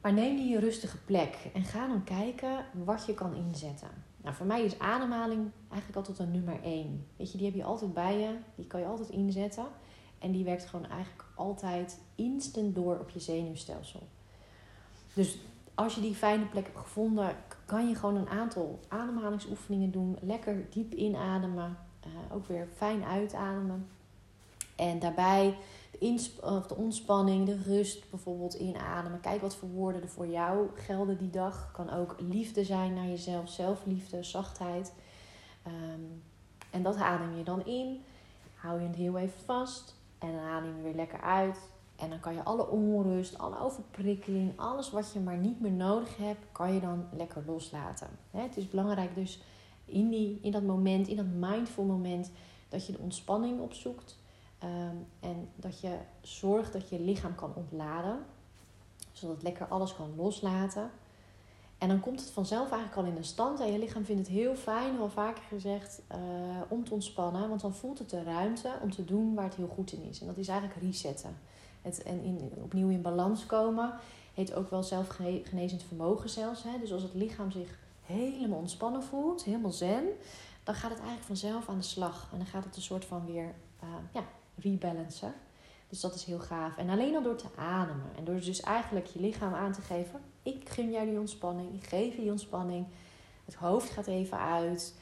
Maar 0.00 0.12
neem 0.12 0.36
die 0.36 0.58
rustige 0.58 0.98
plek 0.98 1.38
en 1.54 1.64
ga 1.64 1.86
dan 1.86 2.04
kijken 2.04 2.64
wat 2.84 3.06
je 3.06 3.14
kan 3.14 3.34
inzetten. 3.34 3.88
Nou, 4.22 4.34
voor 4.34 4.46
mij 4.46 4.64
is 4.64 4.78
ademhaling 4.78 5.50
eigenlijk 5.68 5.96
altijd 5.96 6.18
een 6.18 6.30
nummer 6.30 6.62
één. 6.62 7.06
Weet 7.16 7.32
je, 7.32 7.38
die 7.38 7.46
heb 7.46 7.56
je 7.56 7.64
altijd 7.64 7.94
bij 7.94 8.18
je, 8.18 8.36
die 8.54 8.66
kan 8.66 8.80
je 8.80 8.86
altijd 8.86 9.08
inzetten. 9.08 9.66
En 10.18 10.32
die 10.32 10.44
werkt 10.44 10.64
gewoon 10.64 10.86
eigenlijk 10.86 11.24
altijd 11.34 11.98
instant 12.14 12.74
door 12.74 12.98
op 12.98 13.10
je 13.10 13.20
zenuwstelsel. 13.20 14.02
Dus 15.14 15.38
als 15.74 15.94
je 15.94 16.00
die 16.00 16.14
fijne 16.14 16.44
plek 16.44 16.64
hebt 16.64 16.78
gevonden, 16.78 17.36
kan 17.66 17.88
je 17.88 17.94
gewoon 17.94 18.16
een 18.16 18.28
aantal 18.28 18.80
ademhalingsoefeningen 18.88 19.90
doen. 19.90 20.16
Lekker 20.20 20.70
diep 20.70 20.92
inademen. 20.92 21.76
Uh, 22.06 22.34
ook 22.36 22.46
weer 22.46 22.68
fijn 22.76 23.04
uitademen. 23.04 23.88
En 24.76 24.98
daarbij 24.98 25.56
de, 25.98 26.30
of 26.40 26.66
de 26.66 26.76
ontspanning, 26.76 27.46
de 27.46 27.62
rust 27.62 28.10
bijvoorbeeld 28.10 28.54
inademen. 28.54 29.20
Kijk 29.20 29.40
wat 29.40 29.54
voor 29.54 29.68
woorden 29.68 30.02
er 30.02 30.08
voor 30.08 30.26
jou 30.26 30.68
gelden 30.74 31.18
die 31.18 31.30
dag. 31.30 31.70
Kan 31.72 31.90
ook 31.90 32.16
liefde 32.18 32.64
zijn 32.64 32.94
naar 32.94 33.06
jezelf, 33.06 33.50
zelfliefde, 33.50 34.22
zachtheid. 34.22 34.92
Um, 35.66 36.22
en 36.70 36.82
dat 36.82 36.96
adem 36.96 37.36
je 37.36 37.44
dan 37.44 37.66
in. 37.66 38.02
Hou 38.54 38.80
je 38.80 38.86
het 38.86 38.96
heel 38.96 39.18
even 39.18 39.40
vast. 39.44 39.94
En 40.18 40.32
dan 40.32 40.44
adem 40.44 40.76
je 40.76 40.82
weer 40.82 40.94
lekker 40.94 41.20
uit. 41.20 41.58
En 41.96 42.10
dan 42.10 42.20
kan 42.20 42.34
je 42.34 42.42
alle 42.42 42.68
onrust, 42.68 43.38
alle 43.38 43.58
overprikkeling, 43.58 44.52
alles 44.56 44.90
wat 44.90 45.12
je 45.12 45.20
maar 45.20 45.36
niet 45.36 45.60
meer 45.60 45.72
nodig 45.72 46.16
hebt, 46.16 46.44
kan 46.52 46.74
je 46.74 46.80
dan 46.80 47.06
lekker 47.16 47.42
loslaten. 47.46 48.08
Het 48.30 48.56
is 48.56 48.68
belangrijk 48.68 49.14
dus 49.14 49.40
in, 49.92 50.10
die, 50.10 50.38
in 50.42 50.50
dat 50.50 50.62
moment, 50.62 51.08
in 51.08 51.16
dat 51.16 51.26
mindful 51.26 51.84
moment, 51.84 52.30
dat 52.68 52.86
je 52.86 52.92
de 52.92 52.98
ontspanning 52.98 53.60
opzoekt. 53.60 54.18
Ehm, 54.58 54.96
en 55.20 55.48
dat 55.56 55.80
je 55.80 55.96
zorgt 56.20 56.72
dat 56.72 56.88
je 56.88 57.00
lichaam 57.00 57.34
kan 57.34 57.52
ontladen. 57.54 58.18
Zodat 59.12 59.34
het 59.34 59.44
lekker 59.44 59.66
alles 59.66 59.94
kan 59.94 60.14
loslaten. 60.16 60.90
En 61.78 61.88
dan 61.88 62.00
komt 62.00 62.20
het 62.20 62.30
vanzelf 62.30 62.70
eigenlijk 62.70 62.96
al 62.96 63.04
in 63.04 63.16
een 63.16 63.24
stand. 63.24 63.60
En 63.60 63.72
je 63.72 63.78
lichaam 63.78 64.04
vindt 64.04 64.26
het 64.26 64.36
heel 64.36 64.54
fijn, 64.54 64.98
al 64.98 65.08
vaker 65.08 65.42
gezegd, 65.42 66.02
uh, 66.12 66.18
om 66.68 66.84
te 66.84 66.92
ontspannen. 66.92 67.48
Want 67.48 67.60
dan 67.60 67.74
voelt 67.74 67.98
het 67.98 68.10
de 68.10 68.22
ruimte 68.22 68.70
om 68.82 68.90
te 68.90 69.04
doen 69.04 69.34
waar 69.34 69.44
het 69.44 69.54
heel 69.54 69.72
goed 69.74 69.92
in 69.92 70.02
is. 70.08 70.20
En 70.20 70.26
dat 70.26 70.36
is 70.36 70.48
eigenlijk 70.48 70.80
resetten. 70.82 71.36
Het, 71.82 72.02
en 72.02 72.22
in, 72.22 72.52
opnieuw 72.62 72.88
in 72.88 73.02
balans 73.02 73.46
komen. 73.46 73.94
Heet 74.34 74.54
ook 74.54 74.70
wel 74.70 74.82
zelfgenezend 74.82 75.82
vermogen 75.82 76.30
zelfs. 76.30 76.62
Hè? 76.62 76.78
Dus 76.78 76.92
als 76.92 77.02
het 77.02 77.14
lichaam 77.14 77.50
zich 77.50 77.78
helemaal 78.06 78.58
ontspannen 78.58 79.02
voelt, 79.02 79.44
helemaal 79.44 79.70
zen, 79.70 80.04
dan 80.64 80.74
gaat 80.74 80.90
het 80.90 80.98
eigenlijk 80.98 81.26
vanzelf 81.26 81.68
aan 81.68 81.78
de 81.78 81.84
slag. 81.84 82.28
En 82.32 82.38
dan 82.38 82.46
gaat 82.46 82.64
het 82.64 82.76
een 82.76 82.82
soort 82.82 83.04
van 83.04 83.26
weer 83.26 83.54
uh, 83.84 83.88
ja, 84.12 84.24
rebalancen. 84.54 85.34
Dus 85.88 86.00
dat 86.00 86.14
is 86.14 86.24
heel 86.24 86.38
gaaf. 86.38 86.76
En 86.76 86.88
alleen 86.88 87.14
al 87.14 87.22
door 87.22 87.36
te 87.36 87.48
ademen. 87.56 88.10
En 88.16 88.24
door 88.24 88.40
dus 88.40 88.60
eigenlijk 88.60 89.06
je 89.06 89.20
lichaam 89.20 89.54
aan 89.54 89.72
te 89.72 89.80
geven. 89.80 90.20
Ik 90.42 90.68
gun 90.68 90.90
jou 90.90 91.08
die 91.08 91.18
ontspanning. 91.18 91.74
Ik 91.74 91.86
geef 91.86 92.14
je 92.14 92.20
die 92.20 92.30
ontspanning. 92.30 92.86
Het 93.44 93.54
hoofd 93.54 93.90
gaat 93.90 94.06
even 94.06 94.38
uit. 94.38 94.94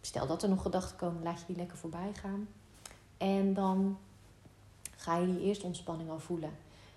Stel 0.00 0.26
dat 0.26 0.42
er 0.42 0.48
nog 0.48 0.62
gedachten 0.62 0.96
komen, 0.96 1.22
laat 1.22 1.40
je 1.40 1.46
die 1.46 1.56
lekker 1.56 1.76
voorbij 1.76 2.12
gaan. 2.20 2.48
En 3.16 3.54
dan 3.54 3.98
ga 4.96 5.16
je 5.16 5.26
die 5.26 5.40
eerste 5.40 5.66
ontspanning 5.66 6.10
al 6.10 6.18
voelen. 6.18 6.50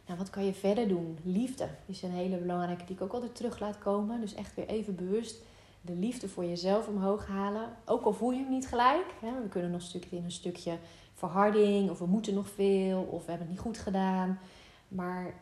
Nou, 0.09 0.21
wat 0.21 0.29
kan 0.29 0.45
je 0.45 0.53
verder 0.53 0.87
doen? 0.87 1.17
Liefde 1.23 1.67
is 1.85 2.01
een 2.01 2.11
hele 2.11 2.37
belangrijke 2.37 2.85
die 2.85 2.95
ik 2.95 3.01
ook 3.01 3.13
altijd 3.13 3.35
terug 3.35 3.59
laat 3.59 3.77
komen. 3.77 4.21
Dus 4.21 4.33
echt 4.33 4.55
weer 4.55 4.67
even 4.67 4.95
bewust 4.95 5.41
de 5.81 5.93
liefde 5.93 6.29
voor 6.29 6.45
jezelf 6.45 6.87
omhoog 6.87 7.27
halen. 7.27 7.69
Ook 7.85 8.03
al 8.03 8.13
voel 8.13 8.31
je 8.31 8.39
hem 8.39 8.49
niet 8.49 8.67
gelijk. 8.67 9.13
Hè? 9.19 9.41
We 9.41 9.47
kunnen 9.47 9.71
nog 9.71 9.79
een 9.79 9.87
stukje 9.87 10.15
in 10.15 10.23
een 10.23 10.31
stukje 10.31 10.77
verharding. 11.13 11.89
Of 11.89 11.99
we 11.99 12.05
moeten 12.05 12.33
nog 12.33 12.49
veel. 12.49 13.01
Of 13.01 13.25
we 13.25 13.29
hebben 13.29 13.47
het 13.47 13.49
niet 13.49 13.65
goed 13.65 13.77
gedaan. 13.77 14.39
Maar 14.87 15.33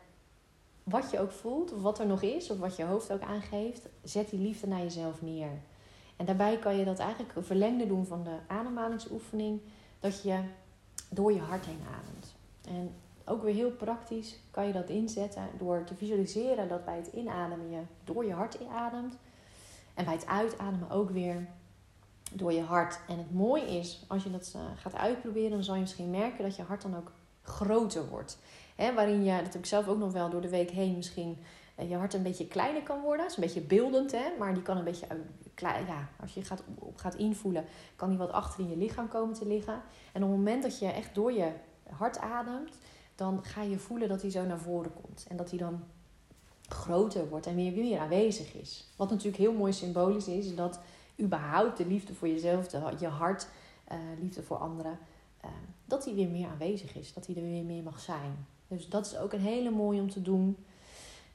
wat 0.82 1.10
je 1.10 1.20
ook 1.20 1.32
voelt, 1.32 1.72
of 1.72 1.82
wat 1.82 1.98
er 1.98 2.06
nog 2.06 2.22
is, 2.22 2.50
of 2.50 2.58
wat 2.58 2.76
je 2.76 2.84
hoofd 2.84 3.12
ook 3.12 3.22
aangeeft, 3.22 3.88
zet 4.02 4.30
die 4.30 4.40
liefde 4.40 4.66
naar 4.66 4.82
jezelf 4.82 5.22
neer. 5.22 5.50
En 6.16 6.26
daarbij 6.26 6.58
kan 6.58 6.76
je 6.76 6.84
dat 6.84 6.98
eigenlijk 6.98 7.36
een 7.36 7.44
verlengde 7.44 7.86
doen 7.86 8.06
van 8.06 8.24
de 8.24 8.36
ademhalingsoefening, 8.46 9.60
dat 10.00 10.22
je 10.22 10.40
door 11.10 11.32
je 11.32 11.40
hart 11.40 11.66
heen 11.66 11.82
ademt. 11.90 12.34
En 12.68 12.94
ook 13.28 13.42
weer 13.42 13.54
heel 13.54 13.70
praktisch 13.70 14.38
kan 14.50 14.66
je 14.66 14.72
dat 14.72 14.88
inzetten 14.88 15.48
door 15.58 15.84
te 15.84 15.94
visualiseren 15.94 16.68
dat 16.68 16.84
bij 16.84 16.96
het 16.96 17.10
inademen 17.12 17.70
je 17.70 17.80
door 18.04 18.24
je 18.24 18.32
hart 18.32 18.54
inademt. 18.54 19.16
En 19.94 20.04
bij 20.04 20.14
het 20.14 20.26
uitademen 20.26 20.90
ook 20.90 21.10
weer 21.10 21.46
door 22.32 22.52
je 22.52 22.62
hart. 22.62 23.00
En 23.08 23.18
het 23.18 23.34
mooie 23.34 23.78
is, 23.78 24.04
als 24.08 24.22
je 24.22 24.30
dat 24.30 24.52
eh, 24.54 24.60
gaat 24.76 24.94
uitproberen, 24.94 25.50
dan 25.50 25.64
zal 25.64 25.74
je 25.74 25.80
misschien 25.80 26.10
merken 26.10 26.44
dat 26.44 26.56
je 26.56 26.62
hart 26.62 26.82
dan 26.82 26.96
ook 26.96 27.12
groter 27.42 28.08
wordt. 28.08 28.38
Hè, 28.76 28.94
waarin 28.94 29.24
je, 29.24 29.36
dat 29.36 29.52
heb 29.52 29.54
ik 29.54 29.66
zelf 29.66 29.88
ook 29.88 29.98
nog 29.98 30.12
wel 30.12 30.30
door 30.30 30.40
de 30.40 30.48
week 30.48 30.70
heen 30.70 30.96
misschien, 30.96 31.38
eh, 31.74 31.90
je 31.90 31.96
hart 31.96 32.14
een 32.14 32.22
beetje 32.22 32.46
kleiner 32.46 32.82
kan 32.82 33.00
worden. 33.00 33.20
Dat 33.20 33.30
is 33.30 33.36
een 33.36 33.42
beetje 33.42 33.76
beeldend, 33.76 34.12
hè, 34.12 34.24
maar 34.38 34.54
die 34.54 34.62
kan 34.62 34.76
een 34.76 34.84
beetje, 34.84 35.06
klein, 35.54 35.86
ja, 35.86 36.08
als 36.20 36.34
je 36.34 36.44
gaat, 36.44 36.62
op 36.78 36.96
gaat 36.96 37.14
invoelen, 37.14 37.64
kan 37.96 38.08
die 38.08 38.18
wat 38.18 38.32
achter 38.32 38.60
in 38.60 38.70
je 38.70 38.76
lichaam 38.76 39.08
komen 39.08 39.34
te 39.34 39.46
liggen. 39.46 39.82
En 40.12 40.22
op 40.22 40.28
het 40.28 40.38
moment 40.38 40.62
dat 40.62 40.78
je 40.78 40.86
echt 40.86 41.14
door 41.14 41.32
je 41.32 41.50
hart 41.90 42.18
ademt, 42.18 42.78
dan 43.18 43.44
ga 43.44 43.62
je 43.62 43.78
voelen 43.78 44.08
dat 44.08 44.22
hij 44.22 44.30
zo 44.30 44.44
naar 44.44 44.58
voren 44.58 44.92
komt. 45.02 45.26
En 45.28 45.36
dat 45.36 45.50
hij 45.50 45.58
dan 45.58 45.82
groter 46.68 47.28
wordt 47.28 47.46
en 47.46 47.54
weer, 47.54 47.72
weer 47.72 47.98
aanwezig 47.98 48.54
is. 48.54 48.88
Wat 48.96 49.10
natuurlijk 49.10 49.36
heel 49.36 49.52
mooi 49.52 49.72
symbolisch 49.72 50.28
is, 50.28 50.54
dat 50.54 50.80
überhaupt 51.20 51.76
de 51.76 51.86
liefde 51.86 52.14
voor 52.14 52.28
jezelf, 52.28 52.68
de, 52.68 52.92
je 52.98 53.06
hart, 53.06 53.48
uh, 53.92 53.98
liefde 54.20 54.42
voor 54.42 54.56
anderen, 54.56 54.98
uh, 55.44 55.50
dat 55.84 56.04
die 56.04 56.14
weer 56.14 56.28
meer 56.28 56.48
aanwezig 56.48 56.96
is. 56.96 57.12
Dat 57.12 57.26
hij 57.26 57.36
er 57.36 57.42
weer 57.42 57.64
meer 57.64 57.82
mag 57.82 58.00
zijn. 58.00 58.46
Dus 58.68 58.88
dat 58.88 59.06
is 59.06 59.16
ook 59.16 59.32
een 59.32 59.40
hele 59.40 59.70
mooie 59.70 60.00
om 60.00 60.10
te 60.10 60.22
doen. 60.22 60.56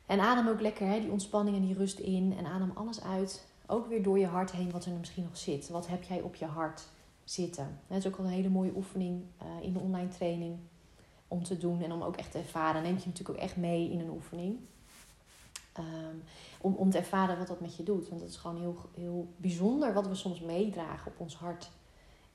En 0.06 0.20
adem 0.20 0.48
ook 0.48 0.62
lekker 0.62 0.88
hè, 0.88 1.00
die 1.00 1.12
ontspanning 1.12 1.56
en 1.56 1.66
die 1.66 1.75
rust 1.75 2.00
in. 2.00 2.36
En 2.38 2.46
adem 2.46 2.72
alles 2.74 3.02
uit. 3.02 3.46
Ook 3.66 3.88
weer 3.88 4.04
door 4.04 4.20
je 4.20 4.28
hart 4.28 4.52
heen 4.52 4.72
wat 4.72 4.86
er 4.86 4.92
misschien 4.92 5.24
nog 5.24 5.38
zit. 5.38 5.70
Wat 5.70 5.88
heb 5.88 6.04
jij 6.04 6.22
op 6.22 6.36
je 6.36 6.46
hart 6.46 6.88
zitten? 7.24 7.80
Dat 7.88 7.98
is 7.98 8.08
ook 8.08 8.18
al 8.18 8.25
een 8.25 8.32
hele 8.32 8.50
mooie 8.50 8.75
oefening 8.75 9.24
uh, 9.42 9.66
in 9.66 9.74
de 9.74 9.80
online 9.80 10.10
training 10.10 10.58
om 11.34 11.44
te 11.44 11.58
doen 11.58 11.82
en 11.82 11.92
om 11.92 12.04
ook 12.04 12.16
echt 12.16 12.32
te 12.32 12.38
ervaren. 12.38 12.84
Neemt 12.84 13.04
je 13.04 13.10
natuurlijk 13.10 13.38
ook 13.38 13.44
echt 13.44 13.58
mee 13.58 13.92
in 13.92 14.00
een 14.00 14.10
oefening. 14.10 14.60
Um, 15.80 16.24
om, 16.62 16.74
om 16.74 16.90
te 16.90 16.98
ervaren 16.98 17.38
wat 17.38 17.48
dat 17.48 17.60
met 17.60 17.75
je 17.75 17.84
doet. 17.84 18.10
Want 18.10 18.22
het 18.22 18.30
is 18.30 18.36
gewoon 18.36 18.60
heel, 18.60 18.75
heel 18.96 19.28
bijzonder 19.38 19.94
wat 19.94 20.08
we 20.08 20.16
soms 20.16 20.40
meedragen 20.40 21.12
op 21.12 21.20
ons 21.20 21.36
hart. 21.36 21.70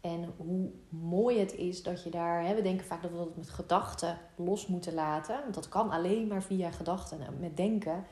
En 0.00 0.34
hoe 0.36 0.70
mooi 0.88 1.38
het 1.38 1.54
is 1.54 1.82
dat 1.82 2.02
je 2.02 2.10
daar. 2.10 2.44
Hè, 2.44 2.54
we 2.54 2.62
denken 2.62 2.86
vaak 2.86 3.02
dat 3.02 3.10
we 3.10 3.16
dat 3.16 3.36
met 3.36 3.50
gedachten 3.50 4.18
los 4.36 4.66
moeten 4.66 4.94
laten. 4.94 5.40
Want 5.42 5.54
dat 5.54 5.68
kan 5.68 5.90
alleen 5.90 6.26
maar 6.26 6.42
via 6.42 6.70
gedachten, 6.70 7.18
met 7.40 7.56
denken. 7.56 8.04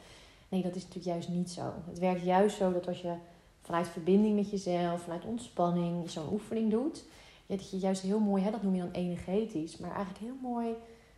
Nee, 0.48 0.62
dat 0.62 0.74
is 0.74 0.82
natuurlijk 0.82 1.06
juist 1.06 1.28
niet 1.28 1.50
zo. 1.50 1.72
Het 1.86 1.98
werkt 1.98 2.22
juist 2.22 2.56
zo 2.56 2.72
dat 2.72 2.86
als 2.86 3.00
je 3.00 3.14
vanuit 3.62 3.88
verbinding 3.88 4.36
met 4.36 4.50
jezelf, 4.50 5.02
vanuit 5.02 5.24
ontspanning, 5.24 6.10
zo'n 6.10 6.32
oefening 6.32 6.70
doet. 6.70 7.04
Ja, 7.46 7.56
dat 7.56 7.70
je 7.70 7.78
juist 7.78 8.02
heel 8.02 8.20
mooi, 8.20 8.42
hè, 8.42 8.50
dat 8.50 8.62
noem 8.62 8.74
je 8.74 8.80
dan 8.80 8.90
energetisch, 8.90 9.76
maar 9.76 9.90
eigenlijk 9.90 10.24
heel 10.24 10.38
mooi 10.42 10.74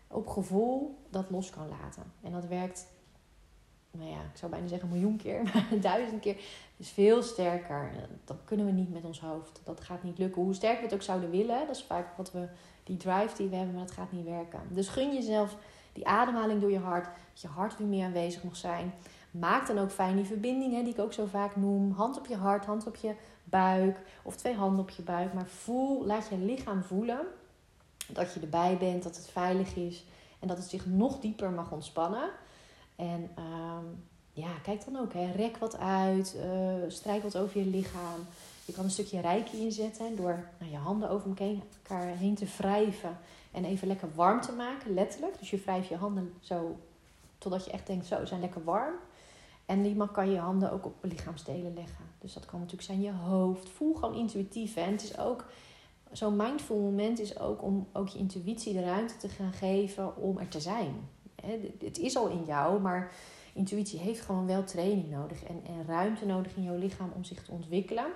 op 0.08 0.26
gevoel 0.26 0.98
dat 1.10 1.30
los 1.30 1.50
kan 1.50 1.68
laten. 1.68 2.12
En 2.22 2.32
dat 2.32 2.46
werkt 2.46 2.86
nou 3.90 4.10
ja, 4.10 4.16
ik 4.16 4.36
zou 4.36 4.50
bijna 4.50 4.66
zeggen 4.66 4.88
een 4.88 4.94
miljoen 4.94 5.16
keer, 5.16 5.42
maar 5.52 5.80
duizend 5.80 6.20
keer. 6.20 6.36
is 6.76 6.90
veel 6.90 7.22
sterker. 7.22 7.90
Dat 8.24 8.36
kunnen 8.44 8.66
we 8.66 8.72
niet 8.72 8.92
met 8.92 9.04
ons 9.04 9.20
hoofd. 9.20 9.60
Dat 9.64 9.80
gaat 9.80 10.02
niet 10.02 10.18
lukken. 10.18 10.42
Hoe 10.42 10.54
sterk 10.54 10.78
we 10.78 10.84
het 10.84 10.94
ook 10.94 11.02
zouden 11.02 11.30
willen, 11.30 11.66
dat 11.66 11.76
is 11.76 11.82
vaak 11.82 12.16
wat 12.16 12.32
we, 12.32 12.48
die 12.84 12.96
drive 12.96 13.36
die 13.36 13.48
we 13.48 13.56
hebben, 13.56 13.74
maar 13.74 13.86
dat 13.86 13.94
gaat 13.94 14.12
niet 14.12 14.24
werken. 14.24 14.60
Dus 14.70 14.88
gun 14.88 15.14
jezelf 15.14 15.56
die 15.92 16.06
ademhaling 16.06 16.60
door 16.60 16.70
je 16.70 16.78
hart, 16.78 17.04
dat 17.04 17.40
je 17.40 17.48
hart 17.48 17.78
weer 17.78 17.86
meer 17.86 18.04
aanwezig 18.04 18.44
mag 18.44 18.56
zijn. 18.56 18.92
Maak 19.30 19.66
dan 19.66 19.78
ook 19.78 19.90
fijn 19.90 20.16
die 20.16 20.24
verbindingen 20.24 20.84
die 20.84 20.92
ik 20.92 21.00
ook 21.00 21.12
zo 21.12 21.26
vaak 21.26 21.56
noem. 21.56 21.90
Hand 21.92 22.18
op 22.18 22.26
je 22.26 22.36
hart, 22.36 22.64
hand 22.64 22.86
op 22.86 22.96
je 22.96 23.14
buik 23.50 23.98
of 24.22 24.36
twee 24.36 24.54
handen 24.54 24.80
op 24.80 24.90
je 24.90 25.02
buik. 25.02 25.32
Maar 25.32 25.46
voel, 25.46 26.06
laat 26.06 26.28
je 26.28 26.38
lichaam 26.38 26.82
voelen 26.82 27.20
dat 28.06 28.34
je 28.34 28.40
erbij 28.40 28.76
bent, 28.78 29.02
dat 29.02 29.16
het 29.16 29.28
veilig 29.28 29.76
is 29.76 30.04
en 30.38 30.48
dat 30.48 30.56
het 30.56 30.68
zich 30.68 30.86
nog 30.86 31.20
dieper 31.20 31.50
mag 31.50 31.72
ontspannen. 31.72 32.30
En 32.96 33.30
um, 33.38 34.04
ja, 34.32 34.50
kijk 34.62 34.84
dan 34.84 34.96
ook. 34.96 35.12
Hè. 35.12 35.32
Rek 35.32 35.56
wat 35.56 35.78
uit. 35.78 36.36
Uh, 36.36 36.90
strijk 36.90 37.22
wat 37.22 37.36
over 37.36 37.58
je 37.58 37.66
lichaam. 37.66 38.26
Je 38.64 38.72
kan 38.72 38.84
een 38.84 38.90
stukje 38.90 39.20
reiki 39.20 39.60
inzetten 39.60 40.16
door 40.16 40.48
nou, 40.58 40.70
je 40.70 40.76
handen 40.76 41.10
over 41.10 41.28
elkaar 41.28 42.06
heen 42.06 42.34
te 42.34 42.46
wrijven. 42.56 43.18
En 43.50 43.64
even 43.64 43.88
lekker 43.88 44.08
warm 44.14 44.40
te 44.40 44.52
maken, 44.52 44.94
letterlijk. 44.94 45.38
Dus 45.38 45.50
je 45.50 45.60
wrijft 45.60 45.88
je 45.88 45.96
handen 45.96 46.34
zo 46.40 46.76
totdat 47.38 47.64
je 47.64 47.70
echt 47.70 47.86
denkt, 47.86 48.06
zo, 48.06 48.24
zijn 48.24 48.40
lekker 48.40 48.64
warm. 48.64 48.94
En 49.68 49.82
die 49.82 50.10
kan 50.10 50.30
je 50.30 50.38
handen 50.38 50.72
ook 50.72 50.84
op 50.84 50.94
lichaamsdelen 51.00 51.74
leggen. 51.74 52.04
Dus 52.18 52.32
dat 52.32 52.44
kan 52.44 52.58
natuurlijk 52.58 52.86
zijn 52.86 53.00
je 53.00 53.12
hoofd. 53.12 53.68
Voel 53.68 53.94
gewoon 53.94 54.14
intuïtief. 54.14 54.74
Hè. 54.74 54.80
En 54.80 54.92
het 54.92 55.02
is 55.02 55.18
ook, 55.18 55.44
zo'n 56.12 56.36
mindful 56.36 56.78
moment 56.78 57.18
is 57.18 57.38
ook 57.38 57.62
om 57.62 57.88
ook 57.92 58.08
je 58.08 58.18
intuïtie 58.18 58.72
de 58.72 58.84
ruimte 58.84 59.16
te 59.16 59.28
gaan 59.28 59.52
geven 59.52 60.16
om 60.16 60.38
er 60.38 60.48
te 60.48 60.60
zijn 60.60 61.08
het 61.78 61.98
is 61.98 62.16
al 62.16 62.28
in 62.28 62.44
jou, 62.44 62.80
maar 62.80 63.12
intuïtie 63.52 63.98
heeft 63.98 64.20
gewoon 64.20 64.46
wel 64.46 64.64
training 64.64 65.10
nodig 65.10 65.44
en, 65.44 65.60
en 65.64 65.86
ruimte 65.86 66.26
nodig 66.26 66.56
in 66.56 66.62
jouw 66.62 66.78
lichaam 66.78 67.12
om 67.14 67.24
zich 67.24 67.44
te 67.44 67.50
ontwikkelen. 67.50 68.06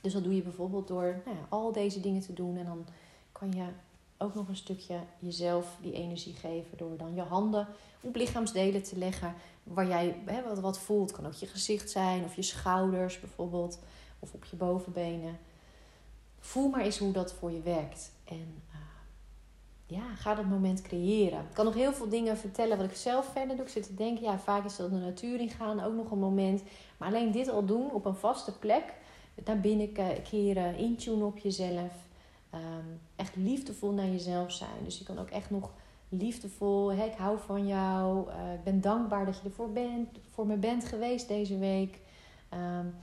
Dus 0.00 0.12
dat 0.12 0.24
doe 0.24 0.34
je 0.34 0.42
bijvoorbeeld 0.42 0.88
door 0.88 1.22
nou 1.24 1.36
ja, 1.36 1.46
al 1.48 1.72
deze 1.72 2.00
dingen 2.00 2.20
te 2.20 2.32
doen. 2.32 2.56
En 2.56 2.64
dan 2.64 2.86
kan 3.32 3.52
je 3.52 3.64
ook 4.18 4.34
nog 4.34 4.48
een 4.48 4.56
stukje 4.56 4.98
jezelf 5.18 5.76
die 5.80 5.92
energie 5.92 6.34
geven 6.34 6.78
door 6.78 6.96
dan 6.96 7.14
je 7.14 7.22
handen 7.22 7.68
op 8.00 8.16
lichaamsdelen 8.16 8.82
te 8.82 8.98
leggen 8.98 9.34
waar 9.62 9.86
jij 9.86 10.16
hè, 10.24 10.42
wat, 10.42 10.58
wat 10.58 10.78
voelt. 10.78 11.10
Het 11.10 11.18
kan 11.18 11.26
ook 11.26 11.34
je 11.34 11.46
gezicht 11.46 11.90
zijn 11.90 12.24
of 12.24 12.36
je 12.36 12.42
schouders 12.42 13.20
bijvoorbeeld 13.20 13.78
of 14.18 14.32
op 14.32 14.44
je 14.44 14.56
bovenbenen. 14.56 15.38
Voel 16.38 16.68
maar 16.68 16.80
eens 16.80 16.98
hoe 16.98 17.12
dat 17.12 17.32
voor 17.32 17.50
je 17.50 17.60
werkt. 17.60 18.12
En 18.24 18.62
ja, 19.86 20.14
ga 20.14 20.34
dat 20.34 20.44
moment 20.44 20.82
creëren. 20.82 21.38
Ik 21.38 21.54
kan 21.54 21.64
nog 21.64 21.74
heel 21.74 21.92
veel 21.92 22.08
dingen 22.08 22.36
vertellen 22.36 22.76
wat 22.76 22.86
ik 22.90 22.96
zelf 22.96 23.26
verder 23.32 23.56
doe. 23.56 23.64
Ik 23.64 23.70
zit 23.70 23.86
te 23.86 23.94
denken, 23.94 24.24
ja, 24.24 24.38
vaak 24.38 24.64
is 24.64 24.76
dat 24.76 24.90
de 24.90 24.96
natuur 24.96 25.40
ingaan 25.40 25.82
ook 25.82 25.94
nog 25.94 26.10
een 26.10 26.18
moment. 26.18 26.62
Maar 26.96 27.08
alleen 27.08 27.32
dit 27.32 27.48
al 27.48 27.64
doen 27.64 27.90
op 27.90 28.04
een 28.04 28.14
vaste 28.14 28.58
plek. 28.58 28.94
Naar 29.44 29.60
binnen 29.60 29.92
keren, 30.22 30.76
intunen 30.76 31.26
op 31.26 31.38
jezelf. 31.38 31.92
Um, 32.56 33.00
echt 33.16 33.36
liefdevol 33.36 33.90
naar 33.90 34.06
jezelf 34.06 34.52
zijn. 34.52 34.84
Dus 34.84 34.98
je 34.98 35.04
kan 35.04 35.18
ook 35.18 35.30
echt 35.30 35.50
nog 35.50 35.72
liefdevol, 36.08 36.92
hè, 36.92 37.04
ik 37.04 37.16
hou 37.16 37.38
van 37.38 37.66
jou. 37.66 38.28
Uh, 38.28 38.54
ik 38.54 38.64
ben 38.64 38.80
dankbaar 38.80 39.26
dat 39.26 39.36
je 39.36 39.48
ervoor 39.48 39.70
bent, 39.70 40.08
voor 40.30 40.46
me 40.46 40.56
bent 40.56 40.84
geweest 40.84 41.28
deze 41.28 41.58
week. 41.58 41.98
Um, 42.52 42.94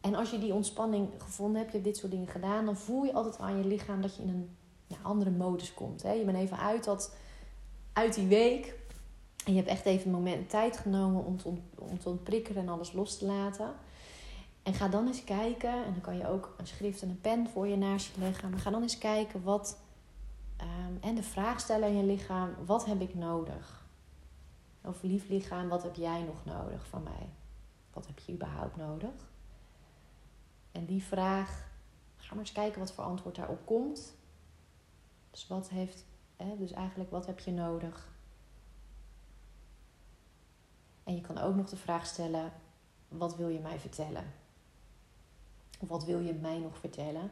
en 0.00 0.14
als 0.14 0.30
je 0.30 0.38
die 0.38 0.54
ontspanning 0.54 1.08
gevonden 1.18 1.56
hebt, 1.56 1.72
je 1.72 1.78
hebt 1.78 1.88
dit 1.88 1.98
soort 1.98 2.12
dingen 2.12 2.28
gedaan, 2.28 2.64
dan 2.64 2.76
voel 2.76 3.04
je 3.04 3.12
altijd 3.12 3.38
aan 3.38 3.56
je 3.56 3.64
lichaam 3.64 4.02
dat 4.02 4.16
je 4.16 4.22
in 4.22 4.28
een 4.28 4.96
andere 5.02 5.30
modus 5.30 5.74
komt. 5.74 6.02
Hè? 6.02 6.12
Je 6.12 6.24
bent 6.24 6.38
even 6.38 6.58
uit, 6.58 6.84
dat, 6.84 7.14
uit 7.92 8.14
die 8.14 8.26
week. 8.26 8.74
En 9.44 9.52
je 9.52 9.58
hebt 9.58 9.70
echt 9.70 9.84
even 9.84 10.06
een 10.06 10.12
moment 10.12 10.50
tijd 10.50 10.76
genomen 10.76 11.24
om 11.24 11.36
te, 11.36 11.48
om 11.78 11.98
te 11.98 12.08
ontprikkelen 12.08 12.62
en 12.62 12.68
alles 12.68 12.92
los 12.92 13.18
te 13.18 13.26
laten. 13.26 13.70
En 14.62 14.74
ga 14.74 14.88
dan 14.88 15.06
eens 15.06 15.24
kijken, 15.24 15.84
en 15.84 15.92
dan 15.92 16.00
kan 16.00 16.16
je 16.16 16.28
ook 16.28 16.54
een 16.56 16.66
schrift 16.66 17.02
en 17.02 17.08
een 17.08 17.20
pen 17.20 17.48
voor 17.48 17.66
je 17.66 17.76
naast 17.76 18.14
je 18.14 18.20
leggen. 18.20 18.50
Maar 18.50 18.58
ga 18.58 18.70
dan 18.70 18.82
eens 18.82 18.98
kijken 18.98 19.42
wat, 19.42 19.78
um, 20.60 20.98
en 21.00 21.14
de 21.14 21.22
vraag 21.22 21.60
stellen 21.60 21.88
aan 21.88 21.96
je 21.96 22.04
lichaam: 22.04 22.54
wat 22.64 22.84
heb 22.84 23.00
ik 23.00 23.14
nodig? 23.14 23.86
Of 24.84 25.02
lief 25.02 25.28
lichaam, 25.28 25.68
wat 25.68 25.82
heb 25.82 25.94
jij 25.94 26.22
nog 26.22 26.44
nodig 26.44 26.86
van 26.86 27.02
mij? 27.02 27.28
Wat 27.92 28.06
heb 28.06 28.18
je 28.18 28.32
überhaupt 28.32 28.76
nodig? 28.76 29.30
En 30.72 30.84
die 30.84 31.02
vraag, 31.02 31.70
ga 32.16 32.34
maar 32.34 32.44
eens 32.44 32.52
kijken 32.52 32.80
wat 32.80 32.92
voor 32.92 33.04
antwoord 33.04 33.36
daarop 33.36 33.66
komt. 33.66 34.14
Dus 35.30 35.46
wat 35.46 35.68
heeft, 35.68 36.04
hè, 36.36 36.56
dus 36.56 36.72
eigenlijk 36.72 37.10
wat 37.10 37.26
heb 37.26 37.38
je 37.38 37.52
nodig? 37.52 38.10
En 41.04 41.14
je 41.14 41.20
kan 41.20 41.38
ook 41.38 41.54
nog 41.54 41.68
de 41.68 41.76
vraag 41.76 42.06
stellen: 42.06 42.52
wat 43.08 43.36
wil 43.36 43.48
je 43.48 43.60
mij 43.60 43.78
vertellen? 43.78 44.40
Of 45.82 45.88
wat 45.88 46.04
wil 46.04 46.20
je 46.20 46.32
mij 46.32 46.58
nog 46.58 46.76
vertellen? 46.78 47.30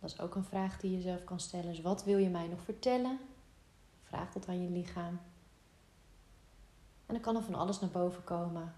Dat 0.00 0.10
is 0.10 0.20
ook 0.20 0.34
een 0.34 0.44
vraag 0.44 0.80
die 0.80 0.90
je 0.90 1.00
zelf 1.00 1.24
kan 1.24 1.40
stellen. 1.40 1.66
Dus 1.66 1.80
wat 1.80 2.04
wil 2.04 2.18
je 2.18 2.28
mij 2.28 2.46
nog 2.46 2.62
vertellen? 2.62 3.18
Vraag 4.02 4.32
dat 4.32 4.48
aan 4.48 4.62
je 4.62 4.70
lichaam. 4.70 5.20
En 7.06 7.14
dan 7.14 7.20
kan 7.20 7.36
er 7.36 7.42
van 7.42 7.54
alles 7.54 7.80
naar 7.80 7.90
boven 7.90 8.24
komen. 8.24 8.74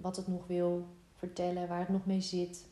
Wat 0.00 0.16
het 0.16 0.28
nog 0.28 0.46
wil 0.46 0.86
vertellen, 1.16 1.68
waar 1.68 1.78
het 1.78 1.88
nog 1.88 2.06
mee 2.06 2.20
zit. 2.20 2.66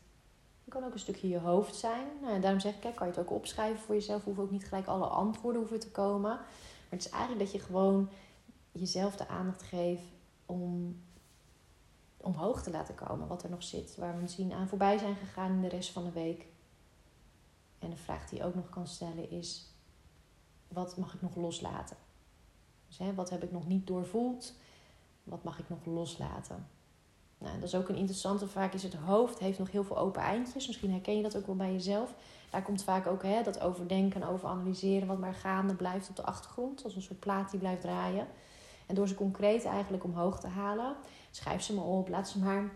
Het 0.64 0.74
kan 0.74 0.84
ook 0.84 0.92
een 0.92 0.98
stukje 0.98 1.28
je 1.28 1.38
hoofd 1.38 1.74
zijn. 1.74 2.06
Nou, 2.22 2.40
daarom 2.40 2.60
zeg 2.60 2.74
ik, 2.74 2.80
kan 2.94 3.06
je 3.06 3.12
het 3.12 3.22
ook 3.22 3.32
opschrijven 3.32 3.82
voor 3.82 3.94
jezelf. 3.94 4.24
Hoeven 4.24 4.42
ook 4.42 4.50
niet 4.50 4.68
gelijk 4.68 4.86
alle 4.86 5.06
antwoorden 5.06 5.60
hoeven 5.60 5.80
te 5.80 5.90
komen. 5.90 6.20
Maar 6.20 6.46
het 6.88 7.04
is 7.04 7.10
eigenlijk 7.10 7.40
dat 7.44 7.52
je 7.52 7.66
gewoon 7.66 8.08
jezelf 8.72 9.16
de 9.16 9.28
aandacht 9.28 9.62
geeft 9.62 10.04
om 10.46 10.96
omhoog 12.22 12.62
te 12.62 12.70
laten 12.70 12.94
komen. 12.94 13.28
Wat 13.28 13.42
er 13.42 13.50
nog 13.50 13.62
zit. 13.62 13.96
Waar 13.96 14.14
we 14.14 14.20
misschien 14.20 14.52
aan 14.52 14.68
voorbij 14.68 14.98
zijn 14.98 15.16
gegaan 15.16 15.50
in 15.50 15.60
de 15.60 15.68
rest 15.68 15.90
van 15.90 16.04
de 16.04 16.12
week. 16.12 16.46
En 17.78 17.90
de 17.90 17.96
vraag 17.96 18.28
die 18.28 18.38
je 18.38 18.44
ook 18.44 18.54
nog 18.54 18.68
kan 18.68 18.86
stellen 18.86 19.30
is: 19.30 19.66
wat 20.68 20.96
mag 20.96 21.14
ik 21.14 21.22
nog 21.22 21.36
loslaten? 21.36 21.96
Dus 22.88 22.98
hè, 22.98 23.14
wat 23.14 23.30
heb 23.30 23.42
ik 23.42 23.52
nog 23.52 23.66
niet 23.66 23.86
doorvoeld? 23.86 24.54
Wat 25.24 25.44
mag 25.44 25.58
ik 25.58 25.68
nog 25.68 25.84
loslaten? 25.84 26.66
Nou, 27.38 27.54
dat 27.54 27.68
is 27.68 27.74
ook 27.74 27.88
een 27.88 27.96
interessante. 27.96 28.48
Vaak 28.48 28.72
is 28.72 28.82
het 28.82 28.94
hoofd 28.94 29.38
heeft 29.38 29.58
nog 29.58 29.70
heel 29.70 29.84
veel 29.84 29.98
open 29.98 30.22
eindjes. 30.22 30.66
Misschien 30.66 30.90
herken 30.90 31.16
je 31.16 31.22
dat 31.22 31.36
ook 31.36 31.46
wel 31.46 31.56
bij 31.56 31.72
jezelf. 31.72 32.14
Daar 32.50 32.62
komt 32.62 32.82
vaak 32.82 33.06
ook 33.06 33.22
hè, 33.22 33.42
dat 33.42 33.60
overdenken, 33.60 34.22
over 34.22 34.48
analyseren, 34.48 35.08
wat 35.08 35.18
maar 35.18 35.34
gaande 35.34 35.74
blijft 35.74 36.08
op 36.08 36.16
de 36.16 36.24
achtergrond. 36.24 36.84
Als 36.84 36.96
een 36.96 37.02
soort 37.02 37.20
plaat 37.20 37.50
die 37.50 37.60
blijft 37.60 37.80
draaien. 37.80 38.26
En 38.92 38.98
door 38.98 39.08
ze 39.08 39.14
concreet 39.14 39.64
eigenlijk 39.64 40.04
omhoog 40.04 40.40
te 40.40 40.46
halen, 40.46 40.96
schrijf 41.30 41.62
ze 41.62 41.74
maar 41.74 41.84
op, 41.84 42.08
laat 42.08 42.28
ze 42.28 42.38
maar 42.38 42.70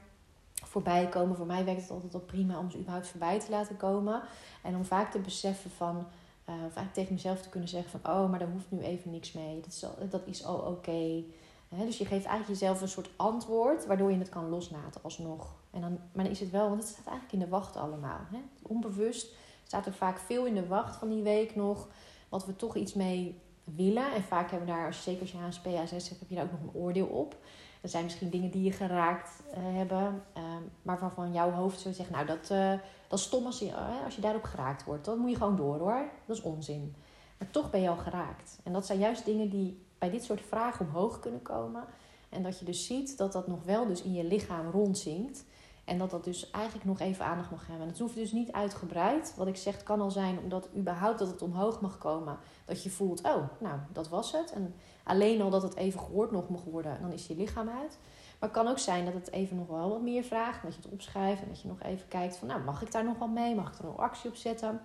voorbij 0.55 1.09
komen. 1.09 1.37
Voor 1.37 1.47
mij 1.47 1.65
werkt 1.65 1.81
het 1.81 1.91
altijd 1.91 2.15
al 2.15 2.21
prima 2.21 2.59
om 2.59 2.71
ze 2.71 2.79
überhaupt 2.79 3.09
voorbij 3.09 3.41
te 3.41 3.51
laten 3.51 3.77
komen. 3.77 4.23
En 4.63 4.77
om 4.77 4.85
vaak 4.85 5.11
te 5.11 5.19
beseffen 5.19 5.71
van, 5.71 6.07
uh, 6.49 6.55
vaak 6.71 6.95
tegen 6.95 7.13
mezelf 7.13 7.43
te 7.43 7.49
kunnen 7.49 7.69
zeggen 7.69 8.01
van, 8.01 8.13
oh, 8.13 8.31
maar 8.31 8.39
daar 8.39 8.51
hoeft 8.51 8.71
nu 8.71 8.81
even 8.81 9.11
niks 9.11 9.33
mee. 9.33 9.61
Dat 9.61 9.73
is 9.73 9.85
al, 9.85 10.09
dat 10.09 10.27
is 10.27 10.45
al 10.45 10.59
oké. 10.59 11.23
dus 11.69 11.99
je 11.99 12.05
geeft 12.05 12.27
eigenlijk 12.27 12.61
jezelf 12.61 12.81
een 12.81 12.89
soort 12.89 13.11
antwoord, 13.17 13.87
waardoor 13.87 14.11
je 14.11 14.19
het 14.19 14.29
kan 14.29 14.49
loslaten 14.49 15.03
alsnog. 15.03 15.55
En 15.71 15.81
dan, 15.81 15.99
maar 16.13 16.25
dan 16.25 16.33
is 16.33 16.41
het 16.41 16.51
wel, 16.51 16.69
want 16.69 16.81
het 16.81 16.89
staat 16.89 17.07
eigenlijk 17.07 17.33
in 17.33 17.49
de 17.51 17.57
wacht 17.57 17.77
allemaal. 17.77 18.21
Hè? 18.31 18.39
Onbewust 18.63 19.35
staat 19.65 19.87
er 19.87 19.95
vaak 19.95 20.19
veel 20.19 20.47
in 20.47 20.55
de 20.55 20.67
wacht 20.67 20.97
van 20.97 21.09
die 21.09 21.23
week 21.23 21.55
nog, 21.55 21.89
wat 22.29 22.47
we 22.47 22.57
toch 22.57 22.77
iets 22.77 22.95
mee 22.95 23.41
willen. 23.75 24.13
En 24.15 24.23
vaak 24.23 24.51
hebben 24.51 24.69
we 24.69 24.75
daar, 24.75 24.95
zeker 24.95 25.21
als 25.21 25.31
je 25.31 25.39
HSP, 25.39 25.67
ASS 25.67 26.09
hebt, 26.09 26.21
heb 26.21 26.29
je 26.29 26.35
daar 26.35 26.45
ook 26.45 26.51
nog 26.51 26.61
een 26.61 26.81
oordeel 26.81 27.07
op. 27.07 27.37
Er 27.81 27.89
zijn 27.89 28.05
misschien 28.05 28.31
dingen 28.31 28.51
die 28.51 28.63
je 28.63 28.73
geraakt 28.73 29.43
uh, 29.49 29.55
hebben, 29.59 30.23
uh, 30.37 30.43
maar 30.83 30.99
waarvan 30.99 31.33
jouw 31.33 31.51
hoofd 31.51 31.81
zo 31.81 31.93
zegt, 31.93 32.11
nou 32.11 32.27
dat, 32.27 32.51
uh, 32.53 32.73
dat 33.09 33.19
is 33.19 33.25
stom 33.25 33.47
als 33.47 33.59
je, 33.59 33.67
uh, 33.67 34.05
als 34.05 34.15
je 34.15 34.21
daarop 34.21 34.43
geraakt 34.43 34.85
wordt. 34.85 35.05
Dan 35.05 35.19
moet 35.19 35.31
je 35.31 35.37
gewoon 35.37 35.57
door 35.57 35.79
hoor. 35.79 36.05
Dat 36.27 36.37
is 36.37 36.43
onzin. 36.43 36.95
Maar 37.39 37.51
toch 37.51 37.71
ben 37.71 37.81
je 37.81 37.89
al 37.89 37.97
geraakt. 37.97 38.59
En 38.63 38.73
dat 38.73 38.87
zijn 38.87 38.99
juist 38.99 39.25
dingen 39.25 39.51
die 39.51 39.85
bij 39.99 40.11
dit 40.11 40.25
soort 40.25 40.41
vragen 40.41 40.87
omhoog 40.87 41.21
kunnen 41.21 41.43
komen. 41.43 41.85
En 42.29 42.43
dat 42.43 42.59
je 42.59 42.65
dus 42.65 42.87
ziet 42.87 43.19
dat 43.19 43.33
dat 43.33 43.47
nog 43.47 43.65
wel 43.65 43.87
dus 43.87 44.03
in 44.03 44.13
je 44.13 44.25
lichaam 44.25 44.71
rondzinkt. 44.71 45.45
En 45.87 45.99
dat 45.99 46.11
dat 46.11 46.25
dus 46.25 46.51
eigenlijk 46.51 46.85
nog 46.85 47.01
even 47.01 47.25
aandacht 47.25 47.51
mag 47.51 47.67
hebben. 47.67 47.83
En 47.83 47.89
het 47.89 47.99
hoeft 47.99 48.15
dus 48.15 48.33
niet 48.33 48.53
uitgebreid. 48.53 49.35
Wat 49.37 49.47
ik 49.47 49.57
zeg, 49.57 49.83
kan 49.83 50.01
al 50.01 50.11
zijn 50.11 50.39
omdat 50.39 50.69
überhaupt 50.77 51.19
dat 51.19 51.29
het 51.29 51.43
omhoog 51.43 51.81
mag 51.81 51.99
komen. 51.99 52.39
Dat 52.65 52.83
je 52.83 52.91
voelt, 52.91 53.23
oh, 53.23 53.43
nou, 53.59 53.79
dat 53.93 54.09
was 54.09 54.33
het. 54.33 54.53
En 54.53 54.75
alleen 55.03 55.43
al 55.43 55.51
dat 55.51 55.63
het 55.63 55.77
even 55.77 56.01
gehoord 56.01 56.31
nog 56.31 56.49
mag 56.49 56.65
worden, 56.65 56.99
dan 57.01 57.13
is 57.13 57.27
je 57.27 57.37
lichaam 57.37 57.69
uit. 57.69 57.99
Maar 58.39 58.49
het 58.49 58.59
kan 58.59 58.69
ook 58.69 58.79
zijn 58.79 59.05
dat 59.05 59.15
het 59.15 59.31
even 59.31 59.57
nog 59.57 59.67
wel 59.67 59.89
wat 59.89 60.03
meer 60.03 60.23
vraagt. 60.23 60.63
Dat 60.63 60.75
je 60.75 60.83
het 60.83 60.93
opschrijft 60.93 61.43
en 61.43 61.49
dat 61.49 61.61
je 61.61 61.69
nog 61.69 61.83
even 61.83 62.09
kijkt 62.09 62.37
van, 62.37 62.49
nou, 62.49 62.63
mag 62.63 62.83
ik 62.83 62.93
daar 62.93 63.05
nog 63.05 63.19
wat 63.19 63.31
mee? 63.31 63.55
Mag 63.55 63.73
ik 63.73 63.79
er 63.79 63.85
nog 63.85 63.97
actie 63.97 64.31
op 64.31 64.37
zetten? 64.37 64.81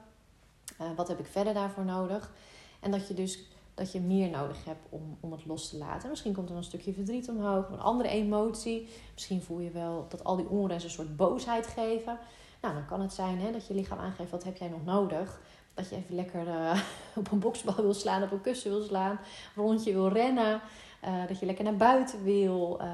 Uh, 0.81 0.87
wat 0.95 1.07
heb 1.07 1.19
ik 1.19 1.25
verder 1.25 1.53
daarvoor 1.53 1.85
nodig? 1.85 2.31
En 2.79 2.91
dat 2.91 3.07
je 3.07 3.13
dus 3.13 3.49
dat 3.73 3.91
je 3.91 3.99
meer 3.99 4.29
nodig 4.29 4.65
hebt 4.65 4.87
om, 4.89 5.17
om 5.19 5.31
het 5.31 5.45
los 5.45 5.69
te 5.69 5.77
laten. 5.77 6.09
Misschien 6.09 6.33
komt 6.33 6.49
er 6.49 6.55
een 6.55 6.63
stukje 6.63 6.93
verdriet 6.93 7.29
omhoog, 7.29 7.69
een 7.69 7.79
andere 7.79 8.09
emotie. 8.09 8.89
Misschien 9.13 9.41
voel 9.41 9.59
je 9.59 9.71
wel 9.71 10.05
dat 10.09 10.23
al 10.23 10.35
die 10.35 10.49
onrust 10.49 10.83
een 10.83 10.89
soort 10.89 11.15
boosheid 11.15 11.67
geven. 11.67 12.19
Nou, 12.61 12.73
dan 12.73 12.85
kan 12.85 13.01
het 13.01 13.13
zijn 13.13 13.39
hè, 13.39 13.51
dat 13.51 13.67
je 13.67 13.73
lichaam 13.73 13.99
aangeeft 13.99 14.31
wat 14.31 14.43
heb 14.43 14.57
jij 14.57 14.69
nog 14.69 14.85
nodig. 14.85 15.41
Dat 15.73 15.89
je 15.89 15.95
even 15.95 16.15
lekker 16.15 16.47
uh, 16.47 16.81
op 17.19 17.31
een 17.31 17.39
boksbal 17.39 17.75
wil 17.75 17.93
slaan, 17.93 18.23
op 18.23 18.31
een 18.31 18.41
kussen 18.41 18.71
wil 18.71 18.83
slaan, 18.83 19.19
rondje 19.55 19.93
wil 19.93 20.07
rennen. 20.07 20.61
Uh, 21.05 21.27
dat 21.27 21.39
je 21.39 21.45
lekker 21.45 21.63
naar 21.63 21.75
buiten 21.75 22.23
wil. 22.23 22.79
Uh, 22.81 22.87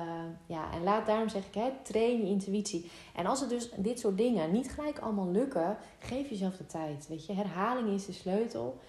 ja, 0.46 0.72
en 0.72 0.84
laat 0.84 1.06
daarom 1.06 1.30
zeg 1.30 1.46
ik, 1.46 1.54
hè, 1.54 1.70
train 1.84 2.18
je 2.18 2.28
intuïtie. 2.28 2.92
En 3.16 3.26
als 3.26 3.40
het 3.40 3.50
dus 3.50 3.70
dit 3.78 4.00
soort 4.00 4.18
dingen 4.18 4.52
niet 4.52 4.72
gelijk 4.72 5.00
allemaal 5.00 5.32
lukken, 5.32 5.78
geef 6.00 6.30
jezelf 6.30 6.58
de 6.58 6.66
tijd. 6.66 7.08
Weet 7.08 7.26
je, 7.26 7.34
herhaling 7.34 7.90
is 7.90 8.06
de 8.06 8.14
sleutel 8.14 8.80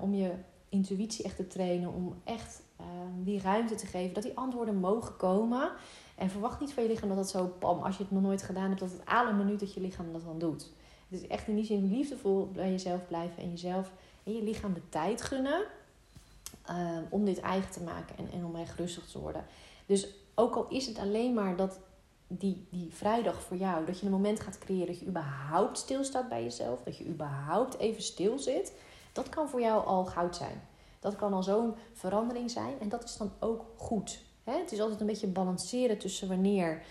om 0.00 0.14
je 0.14 0.32
intuïtie 0.72 1.24
echt 1.24 1.36
te 1.36 1.46
trainen. 1.46 1.92
Om 1.92 2.14
echt 2.24 2.62
uh, 2.80 2.86
die 3.24 3.40
ruimte 3.40 3.74
te 3.74 3.86
geven. 3.86 4.14
Dat 4.14 4.22
die 4.22 4.36
antwoorden 4.36 4.76
mogen 4.76 5.16
komen. 5.16 5.70
En 6.14 6.30
verwacht 6.30 6.60
niet 6.60 6.72
van 6.72 6.82
je 6.82 6.88
lichaam 6.88 7.08
dat 7.08 7.18
het 7.18 7.28
zo, 7.28 7.46
pam, 7.58 7.82
als 7.82 7.96
je 7.96 8.02
het 8.02 8.12
nog 8.12 8.22
nooit 8.22 8.42
gedaan 8.42 8.68
hebt, 8.68 8.80
dat 8.80 8.90
het 8.90 9.06
aan 9.06 9.28
een 9.28 9.36
minuut 9.36 9.60
dat 9.60 9.74
je 9.74 9.80
lichaam 9.80 10.12
dat 10.12 10.24
dan 10.24 10.38
doet. 10.38 10.70
Het 11.08 11.20
is 11.20 11.26
echt 11.26 11.48
in 11.48 11.54
die 11.54 11.64
zin 11.64 11.90
liefdevol 11.90 12.50
bij 12.52 12.70
jezelf 12.70 13.06
blijven 13.06 13.42
en 13.42 13.50
jezelf 13.50 13.90
en 14.24 14.32
je 14.32 14.42
lichaam 14.42 14.74
de 14.74 14.88
tijd 14.88 15.22
gunnen. 15.22 15.64
Uh, 16.70 16.98
om 17.10 17.24
dit 17.24 17.40
eigen 17.40 17.70
te 17.70 17.82
maken 17.82 18.16
en, 18.18 18.28
en 18.32 18.44
om 18.44 18.56
echt 18.56 18.78
rustig 18.78 19.06
te 19.06 19.18
worden. 19.18 19.44
Dus 19.86 20.08
ook 20.34 20.54
al 20.54 20.66
is 20.68 20.86
het 20.86 20.98
alleen 20.98 21.34
maar 21.34 21.56
dat 21.56 21.78
die, 22.38 22.66
die 22.70 22.88
vrijdag 22.92 23.42
voor 23.42 23.56
jou, 23.56 23.86
dat 23.86 23.98
je 23.98 24.06
een 24.06 24.12
moment 24.12 24.40
gaat 24.40 24.58
creëren 24.58 24.86
dat 24.86 24.98
je 24.98 25.06
überhaupt 25.06 25.78
stilstaat 25.78 26.28
bij 26.28 26.42
jezelf, 26.42 26.82
dat 26.82 26.96
je 26.96 27.06
überhaupt 27.06 27.78
even 27.78 28.02
stil 28.02 28.38
zit 28.38 28.72
dat 29.12 29.28
kan 29.28 29.48
voor 29.48 29.60
jou 29.60 29.86
al 29.86 30.04
goud 30.04 30.36
zijn. 30.36 30.62
Dat 31.00 31.16
kan 31.16 31.32
al 31.32 31.42
zo'n 31.42 31.74
verandering 31.92 32.50
zijn 32.50 32.80
en 32.80 32.88
dat 32.88 33.04
is 33.04 33.16
dan 33.16 33.32
ook 33.38 33.64
goed. 33.76 34.20
Het 34.44 34.72
is 34.72 34.80
altijd 34.80 35.00
een 35.00 35.06
beetje 35.06 35.26
balanceren 35.26 35.98
tussen 35.98 36.28
wanneer. 36.28 36.82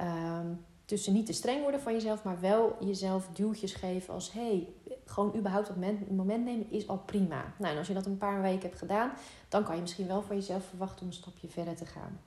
Uh, 0.00 0.38
tussen 0.84 1.12
niet 1.12 1.26
te 1.26 1.32
streng 1.32 1.62
worden 1.62 1.80
van 1.80 1.92
jezelf, 1.92 2.22
maar 2.22 2.40
wel 2.40 2.76
jezelf 2.80 3.28
duwtjes 3.32 3.74
geven 3.74 4.14
als 4.14 4.32
hey, 4.32 4.68
gewoon 5.04 5.36
überhaupt 5.36 5.68
het 5.68 5.76
moment, 6.10 6.44
nemen 6.44 6.70
is 6.70 6.88
al 6.88 6.98
prima. 6.98 7.54
Nou, 7.58 7.72
en 7.72 7.78
als 7.78 7.86
je 7.86 7.94
dat 7.94 8.06
een 8.06 8.18
paar 8.18 8.42
weken 8.42 8.60
hebt 8.60 8.78
gedaan, 8.78 9.12
dan 9.48 9.64
kan 9.64 9.74
je 9.74 9.80
misschien 9.80 10.06
wel 10.06 10.22
van 10.22 10.36
jezelf 10.36 10.64
verwachten 10.64 11.00
om 11.00 11.06
een 11.06 11.12
stapje 11.12 11.48
verder 11.48 11.76
te 11.76 11.86
gaan. 11.86 12.20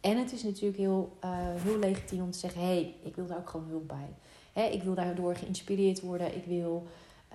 En 0.00 0.18
het 0.18 0.32
is 0.32 0.42
natuurlijk 0.42 0.76
heel, 0.76 1.16
uh, 1.24 1.30
heel 1.54 1.78
legitiem 1.78 2.22
om 2.22 2.30
te 2.30 2.38
zeggen: 2.38 2.60
hé, 2.60 2.66
hey, 2.66 2.94
ik 3.02 3.16
wil 3.16 3.26
daar 3.26 3.38
ook 3.38 3.50
gewoon 3.50 3.68
hulp 3.68 3.88
bij. 3.88 4.14
Hè, 4.52 4.62
ik 4.62 4.82
wil 4.82 4.94
daardoor 4.94 5.36
geïnspireerd 5.36 6.00
worden. 6.00 6.36
Ik 6.36 6.44
wil 6.44 6.86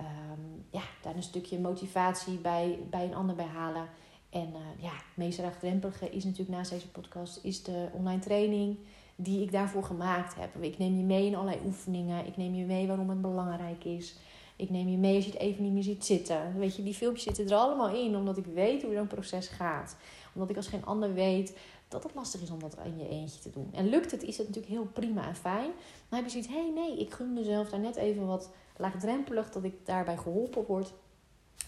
um, 0.04 0.64
ja, 0.70 0.82
daar 1.02 1.16
een 1.16 1.22
stukje 1.22 1.58
motivatie 1.58 2.38
bij, 2.38 2.78
bij 2.90 3.04
een 3.04 3.14
ander 3.14 3.36
bij 3.36 3.46
halen. 3.46 3.88
En 4.30 4.48
uh, 4.48 4.82
ja, 4.82 4.92
het 4.92 5.16
meest 5.16 5.38
laagdrempelige 5.38 6.10
is 6.10 6.24
natuurlijk 6.24 6.56
naast 6.56 6.70
deze 6.70 6.88
podcast 6.88 7.38
is 7.42 7.62
de 7.62 7.88
online 7.92 8.20
training 8.20 8.78
die 9.16 9.42
ik 9.42 9.52
daarvoor 9.52 9.84
gemaakt 9.84 10.34
heb. 10.34 10.62
Ik 10.62 10.78
neem 10.78 10.96
je 10.96 11.04
mee 11.04 11.26
in 11.26 11.34
allerlei 11.34 11.60
oefeningen. 11.64 12.26
Ik 12.26 12.36
neem 12.36 12.54
je 12.54 12.64
mee 12.64 12.86
waarom 12.86 13.08
het 13.08 13.20
belangrijk 13.20 13.84
is. 13.84 14.16
Ik 14.56 14.70
neem 14.70 14.88
je 14.88 14.96
mee 14.96 15.14
als 15.14 15.24
je 15.24 15.30
het 15.30 15.40
even 15.40 15.62
niet 15.62 15.72
meer 15.72 15.82
ziet 15.82 16.04
zitten. 16.04 16.58
Weet 16.58 16.76
je, 16.76 16.82
die 16.82 16.94
filmpjes 16.94 17.24
zitten 17.24 17.46
er 17.46 17.54
allemaal 17.54 17.94
in, 17.94 18.16
omdat 18.16 18.36
ik 18.36 18.46
weet 18.46 18.82
hoe 18.82 18.94
zo'n 18.94 19.06
proces 19.06 19.48
gaat. 19.48 19.96
Omdat 20.34 20.50
ik 20.50 20.56
als 20.56 20.66
geen 20.66 20.84
ander 20.84 21.14
weet 21.14 21.58
dat 21.88 22.02
het 22.02 22.14
lastig 22.14 22.42
is 22.42 22.50
om 22.50 22.58
dat 22.60 22.76
in 22.84 22.98
je 22.98 23.08
eentje 23.08 23.40
te 23.40 23.50
doen. 23.50 23.68
En 23.72 23.88
lukt 23.88 24.10
het, 24.10 24.22
is 24.22 24.38
het 24.38 24.46
natuurlijk 24.46 24.74
heel 24.74 24.88
prima 24.92 25.26
en 25.28 25.36
fijn. 25.36 25.70
Dan 26.08 26.18
heb 26.18 26.24
je 26.24 26.30
zoiets, 26.30 26.48
hé 26.48 26.60
hey, 26.60 26.72
nee, 26.74 26.98
ik 26.98 27.12
gun 27.12 27.32
mezelf 27.32 27.68
daar 27.68 27.80
net 27.80 27.96
even 27.96 28.26
wat 28.26 28.50
laagdrempelig, 28.82 29.50
dat 29.50 29.64
ik 29.64 29.86
daarbij 29.86 30.16
geholpen 30.16 30.64
word. 30.66 30.92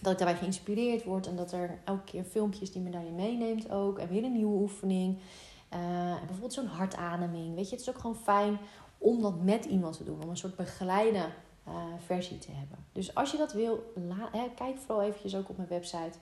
Dat 0.00 0.12
ik 0.12 0.18
daarbij 0.18 0.36
geïnspireerd 0.36 1.04
word 1.04 1.26
en 1.26 1.36
dat 1.36 1.52
er 1.52 1.78
elke 1.84 2.04
keer 2.04 2.24
filmpjes 2.24 2.72
die 2.72 2.82
me 2.82 2.90
daarin 2.90 3.14
meeneemt 3.14 3.70
ook. 3.70 3.98
En 3.98 4.08
weer 4.08 4.24
een 4.24 4.32
nieuwe 4.32 4.60
oefening. 4.60 5.18
Uh, 5.74 6.16
bijvoorbeeld 6.18 6.52
zo'n 6.52 6.66
hartademing. 6.66 7.54
Weet 7.54 7.68
je, 7.68 7.76
het 7.76 7.80
is 7.80 7.90
ook 7.90 8.00
gewoon 8.00 8.16
fijn 8.16 8.58
om 8.98 9.22
dat 9.22 9.42
met 9.42 9.64
iemand 9.64 9.96
te 9.96 10.04
doen. 10.04 10.22
Om 10.22 10.28
een 10.28 10.36
soort 10.36 10.56
begeleide 10.56 11.26
uh, 11.68 11.74
versie 11.98 12.38
te 12.38 12.50
hebben. 12.50 12.78
Dus 12.92 13.14
als 13.14 13.30
je 13.30 13.36
dat 13.36 13.52
wil, 13.52 13.92
hè, 14.32 14.48
kijk 14.54 14.78
vooral 14.78 15.02
eventjes 15.04 15.36
ook 15.36 15.48
op 15.48 15.56
mijn 15.56 15.68
website 15.68 16.18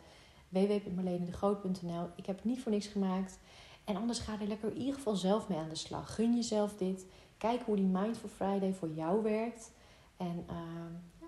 www.marlenedegroot.nl. 0.48 2.08
Ik 2.14 2.26
heb 2.26 2.36
het 2.36 2.44
niet 2.44 2.60
voor 2.60 2.72
niks 2.72 2.86
gemaakt. 2.86 3.38
En 3.84 3.96
anders 3.96 4.18
ga 4.18 4.32
er 4.40 4.46
lekker 4.46 4.70
in 4.70 4.78
ieder 4.78 4.94
geval 4.94 5.16
zelf 5.16 5.48
mee 5.48 5.58
aan 5.58 5.68
de 5.68 5.74
slag. 5.74 6.14
Gun 6.14 6.34
jezelf 6.34 6.76
dit. 6.76 7.06
Kijk 7.38 7.62
hoe 7.62 7.76
die 7.76 7.84
Mindful 7.84 8.28
Friday 8.28 8.72
voor 8.72 8.88
jou 8.88 9.22
werkt. 9.22 9.70
En 10.22 10.46
uh, 10.50 10.56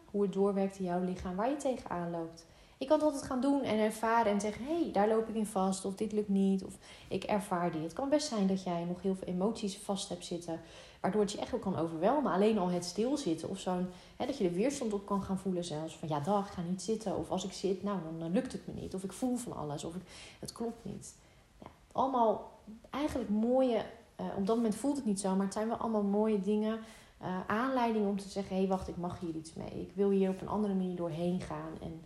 hoe 0.05 0.23
het 0.23 0.33
doorwerkt 0.33 0.79
in 0.79 0.85
jouw 0.85 1.05
lichaam, 1.05 1.37
waar 1.37 1.51
je 1.51 1.57
tegenaan 1.57 2.11
loopt. 2.11 2.47
Je 2.79 2.87
kan 2.87 2.97
het 2.97 3.07
altijd 3.07 3.25
gaan 3.25 3.41
doen 3.41 3.63
en 3.63 3.79
ervaren 3.79 4.33
en 4.33 4.41
zeggen: 4.41 4.65
hé, 4.65 4.83
hey, 4.83 4.93
daar 4.93 5.09
loop 5.09 5.29
ik 5.29 5.35
in 5.35 5.47
vast, 5.47 5.85
of 5.85 5.95
dit 5.95 6.13
lukt 6.13 6.29
niet, 6.29 6.65
of 6.65 6.79
ik 7.09 7.25
ervaar 7.25 7.73
dit. 7.73 7.83
Het 7.83 7.93
kan 7.93 8.09
best 8.09 8.29
zijn 8.29 8.47
dat 8.47 8.63
jij 8.63 8.85
nog 8.85 9.03
heel 9.03 9.15
veel 9.15 9.29
emoties 9.29 9.79
vast 9.79 10.09
hebt 10.09 10.25
zitten, 10.25 10.61
waardoor 11.01 11.21
het 11.21 11.33
je 11.33 11.39
echt 11.39 11.51
wel 11.51 11.61
kan 11.61 11.79
overweldigen. 11.79 12.31
Alleen 12.31 12.59
al 12.59 12.69
het 12.69 12.85
stilzitten 12.85 13.49
of 13.49 13.59
zo'n, 13.59 13.89
dat 14.17 14.39
je 14.39 14.49
de 14.49 14.55
weerstand 14.55 14.93
op 14.93 15.07
kan 15.07 15.23
gaan 15.23 15.39
voelen 15.39 15.65
zelfs. 15.65 15.97
Van 15.97 16.09
ja, 16.09 16.21
dag, 16.21 16.47
ik 16.47 16.53
ga 16.53 16.63
niet 16.63 16.83
zitten. 16.83 17.17
Of 17.17 17.31
als 17.31 17.45
ik 17.45 17.53
zit, 17.53 17.83
nou, 17.83 17.99
dan, 18.19 18.33
lukt 18.33 18.53
het 18.53 18.67
me 18.67 18.81
niet. 18.81 18.95
Of 18.95 19.05
ik 19.05 19.13
voel 19.13 19.37
van 19.37 19.57
alles, 19.57 19.85
of 19.85 19.95
ik, 19.95 20.03
het 20.41 20.53
klopt 20.53 20.85
niet. 20.85 21.15
Ja, 21.61 21.67
allemaal 21.93 22.61
eigenlijk 22.91 23.31
mooie, 23.31 23.85
uh, 24.21 24.27
op 24.37 24.47
dat 24.47 24.57
moment 24.57 24.75
voelt 24.75 24.97
het 24.97 25.05
niet 25.05 25.21
zo, 25.21 25.35
maar 25.35 25.45
het 25.45 25.55
zijn 25.55 25.69
wel 25.69 25.77
allemaal 25.77 26.03
mooie 26.03 26.41
dingen 26.41 26.79
uh, 27.25 27.41
aanleiding 27.47 28.07
om 28.07 28.19
te 28.19 28.29
zeggen: 28.29 28.55
hé, 28.55 28.61
hey, 28.61 28.71
wacht, 28.71 28.89
ik 28.89 28.97
mag 28.97 29.21
hier 29.21 29.35
iets 29.35 29.55
mee. 29.55 29.81
Ik 29.81 29.91
wil 29.95 30.11
hier 30.11 30.31
op 30.31 30.41
een 30.41 30.49
andere 30.49 30.75
manier 30.75 30.97
doorheen 30.97 31.41
gaan 31.41 31.73
en 31.83 32.01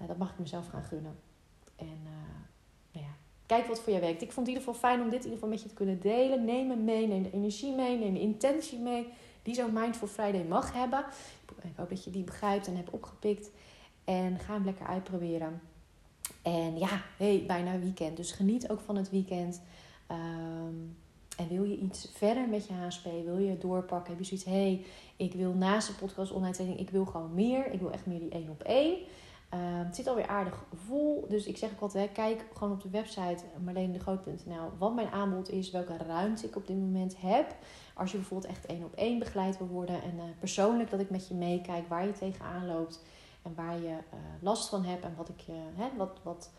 uh, 0.00 0.08
dat 0.08 0.16
mag 0.16 0.30
ik 0.30 0.38
mezelf 0.38 0.68
gaan 0.68 0.82
gunnen. 0.82 1.16
En 1.76 1.98
uh, 2.04 2.10
nou 2.92 3.06
ja, 3.06 3.12
kijk 3.46 3.66
wat 3.66 3.80
voor 3.80 3.92
jou 3.92 4.04
werkt. 4.04 4.22
Ik 4.22 4.32
vond 4.32 4.46
het 4.46 4.56
in 4.56 4.60
ieder 4.60 4.74
geval 4.74 4.90
fijn 4.90 5.02
om 5.02 5.10
dit 5.10 5.24
in 5.24 5.30
ieder 5.30 5.34
geval 5.34 5.48
met 5.48 5.62
je 5.62 5.68
te 5.68 5.74
kunnen 5.74 6.00
delen. 6.00 6.44
Neem 6.44 6.70
hem 6.70 6.84
mee, 6.84 7.06
neem 7.06 7.22
de 7.22 7.32
energie 7.32 7.74
mee, 7.74 7.98
neem 7.98 8.14
de 8.14 8.20
intentie 8.20 8.78
mee 8.78 9.08
die 9.42 9.54
zo'n 9.54 9.72
Mindful 9.72 10.08
Friday 10.08 10.44
mag 10.44 10.72
hebben. 10.72 11.04
Ik 11.62 11.76
hoop 11.76 11.88
dat 11.88 12.04
je 12.04 12.10
die 12.10 12.24
begrijpt 12.24 12.66
en 12.66 12.76
hebt 12.76 12.90
opgepikt. 12.90 13.50
En 14.04 14.38
ga 14.38 14.52
hem 14.52 14.64
lekker 14.64 14.86
uitproberen. 14.86 15.60
En 16.42 16.78
ja, 16.78 17.02
hey, 17.16 17.44
bijna 17.46 17.78
weekend. 17.78 18.16
Dus 18.16 18.32
geniet 18.32 18.70
ook 18.70 18.80
van 18.80 18.96
het 18.96 19.10
weekend. 19.10 19.62
Um, 20.10 20.96
en 21.36 21.48
wil 21.48 21.64
je 21.64 21.78
iets 21.78 22.08
verder 22.12 22.48
met 22.48 22.66
je 22.66 22.72
HSP? 22.72 23.04
Wil 23.24 23.38
je 23.38 23.58
doorpakken? 23.58 24.10
Heb 24.10 24.18
je 24.18 24.26
zoiets, 24.26 24.46
hé, 24.46 24.52
hey, 24.52 24.84
ik 25.16 25.32
wil 25.32 25.52
naast 25.52 25.88
de 25.88 25.94
podcast 25.94 26.32
online 26.32 26.52
training, 26.52 26.80
ik 26.80 26.90
wil 26.90 27.04
gewoon 27.04 27.34
meer. 27.34 27.72
Ik 27.72 27.80
wil 27.80 27.90
echt 27.90 28.06
meer 28.06 28.18
die 28.18 28.30
één 28.30 28.50
op 28.50 28.62
één. 28.62 28.98
het 29.84 29.96
zit 29.96 30.06
alweer 30.06 30.26
aardig 30.26 30.64
vol. 30.74 31.26
Dus 31.28 31.46
ik 31.46 31.56
zeg 31.56 31.70
ook 31.70 31.80
altijd, 31.80 32.12
kijk 32.12 32.46
gewoon 32.54 32.72
op 32.72 32.82
de 32.82 32.90
website 32.90 33.44
marlenedegroot.nl 33.64 34.70
wat 34.78 34.94
mijn 34.94 35.10
aanbod 35.10 35.50
is, 35.50 35.70
welke 35.70 35.96
ruimte 35.96 36.46
ik 36.46 36.56
op 36.56 36.66
dit 36.66 36.76
moment 36.76 37.20
heb. 37.20 37.56
Als 37.94 38.10
je 38.10 38.16
bijvoorbeeld 38.16 38.50
echt 38.50 38.66
één 38.66 38.84
op 38.84 38.94
één 38.94 39.18
begeleid 39.18 39.58
wil 39.58 39.68
worden 39.68 40.02
en 40.02 40.20
persoonlijk 40.38 40.90
dat 40.90 41.00
ik 41.00 41.10
met 41.10 41.28
je 41.28 41.34
meekijk 41.34 41.88
waar 41.88 42.06
je 42.06 42.12
tegenaan 42.12 42.66
loopt 42.66 43.02
en 43.42 43.54
waar 43.54 43.80
je 43.80 43.96
last 44.40 44.68
van 44.68 44.84
hebt 44.84 45.04
en 45.04 45.14
wat, 45.16 45.28
ik, 45.28 45.44
hè, 45.74 45.96
wat, 45.96 46.20
wat 46.22 46.50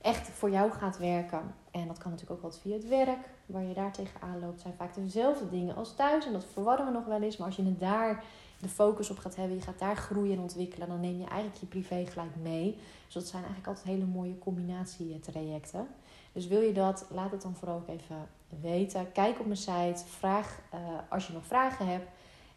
echt 0.00 0.28
voor 0.28 0.50
jou 0.50 0.70
gaat 0.70 0.98
werken. 0.98 1.54
En 1.70 1.86
dat 1.86 1.98
kan 1.98 2.10
natuurlijk 2.10 2.40
ook 2.40 2.50
wat 2.50 2.58
via 2.58 2.74
het 2.74 2.88
werk, 2.88 3.28
waar 3.46 3.64
je 3.64 3.74
daar 3.74 3.92
tegenaan 3.92 4.40
loopt, 4.40 4.60
zijn 4.60 4.74
vaak 4.76 4.94
dezelfde 4.94 5.48
dingen 5.48 5.76
als 5.76 5.94
thuis. 5.94 6.26
En 6.26 6.32
dat 6.32 6.46
verwarren 6.52 6.86
we 6.86 6.92
nog 6.92 7.04
wel 7.04 7.22
eens. 7.22 7.36
Maar 7.36 7.46
als 7.46 7.56
je 7.56 7.64
het 7.64 7.80
daar 7.80 8.24
de 8.60 8.68
focus 8.68 9.10
op 9.10 9.18
gaat 9.18 9.36
hebben, 9.36 9.56
je 9.56 9.62
gaat 9.62 9.78
daar 9.78 9.96
groeien 9.96 10.36
en 10.36 10.42
ontwikkelen, 10.42 10.88
dan 10.88 11.00
neem 11.00 11.18
je 11.18 11.26
eigenlijk 11.26 11.60
je 11.60 11.66
privé 11.66 12.06
gelijk 12.06 12.36
mee. 12.42 12.78
Dus 13.04 13.14
dat 13.14 13.26
zijn 13.26 13.44
eigenlijk 13.44 13.68
altijd 13.68 13.86
hele 13.96 14.04
mooie 14.04 14.38
combinatietrajecten. 14.38 15.86
Dus 16.32 16.46
wil 16.46 16.60
je 16.60 16.72
dat, 16.72 17.06
laat 17.10 17.30
het 17.30 17.42
dan 17.42 17.54
vooral 17.54 17.76
ook 17.76 17.88
even 17.88 18.28
weten. 18.60 19.12
Kijk 19.12 19.40
op 19.40 19.46
mijn 19.46 19.58
site, 19.58 20.02
vraag 20.06 20.60
uh, 20.74 20.80
als 21.08 21.26
je 21.26 21.32
nog 21.32 21.46
vragen 21.46 21.86
hebt. 21.86 22.10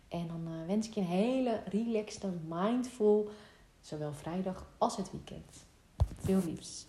En 0.07 0.27
dan 0.27 0.47
uh, 0.47 0.67
wens 0.67 0.87
ik 0.87 0.93
je 0.93 0.99
een 0.99 1.07
hele 1.07 1.61
relaxed, 1.65 2.23
mindful, 2.47 3.29
zowel 3.79 4.13
vrijdag 4.13 4.65
als 4.77 4.97
het 4.97 5.11
weekend. 5.11 5.65
Veel 6.19 6.41
liefs. 6.45 6.85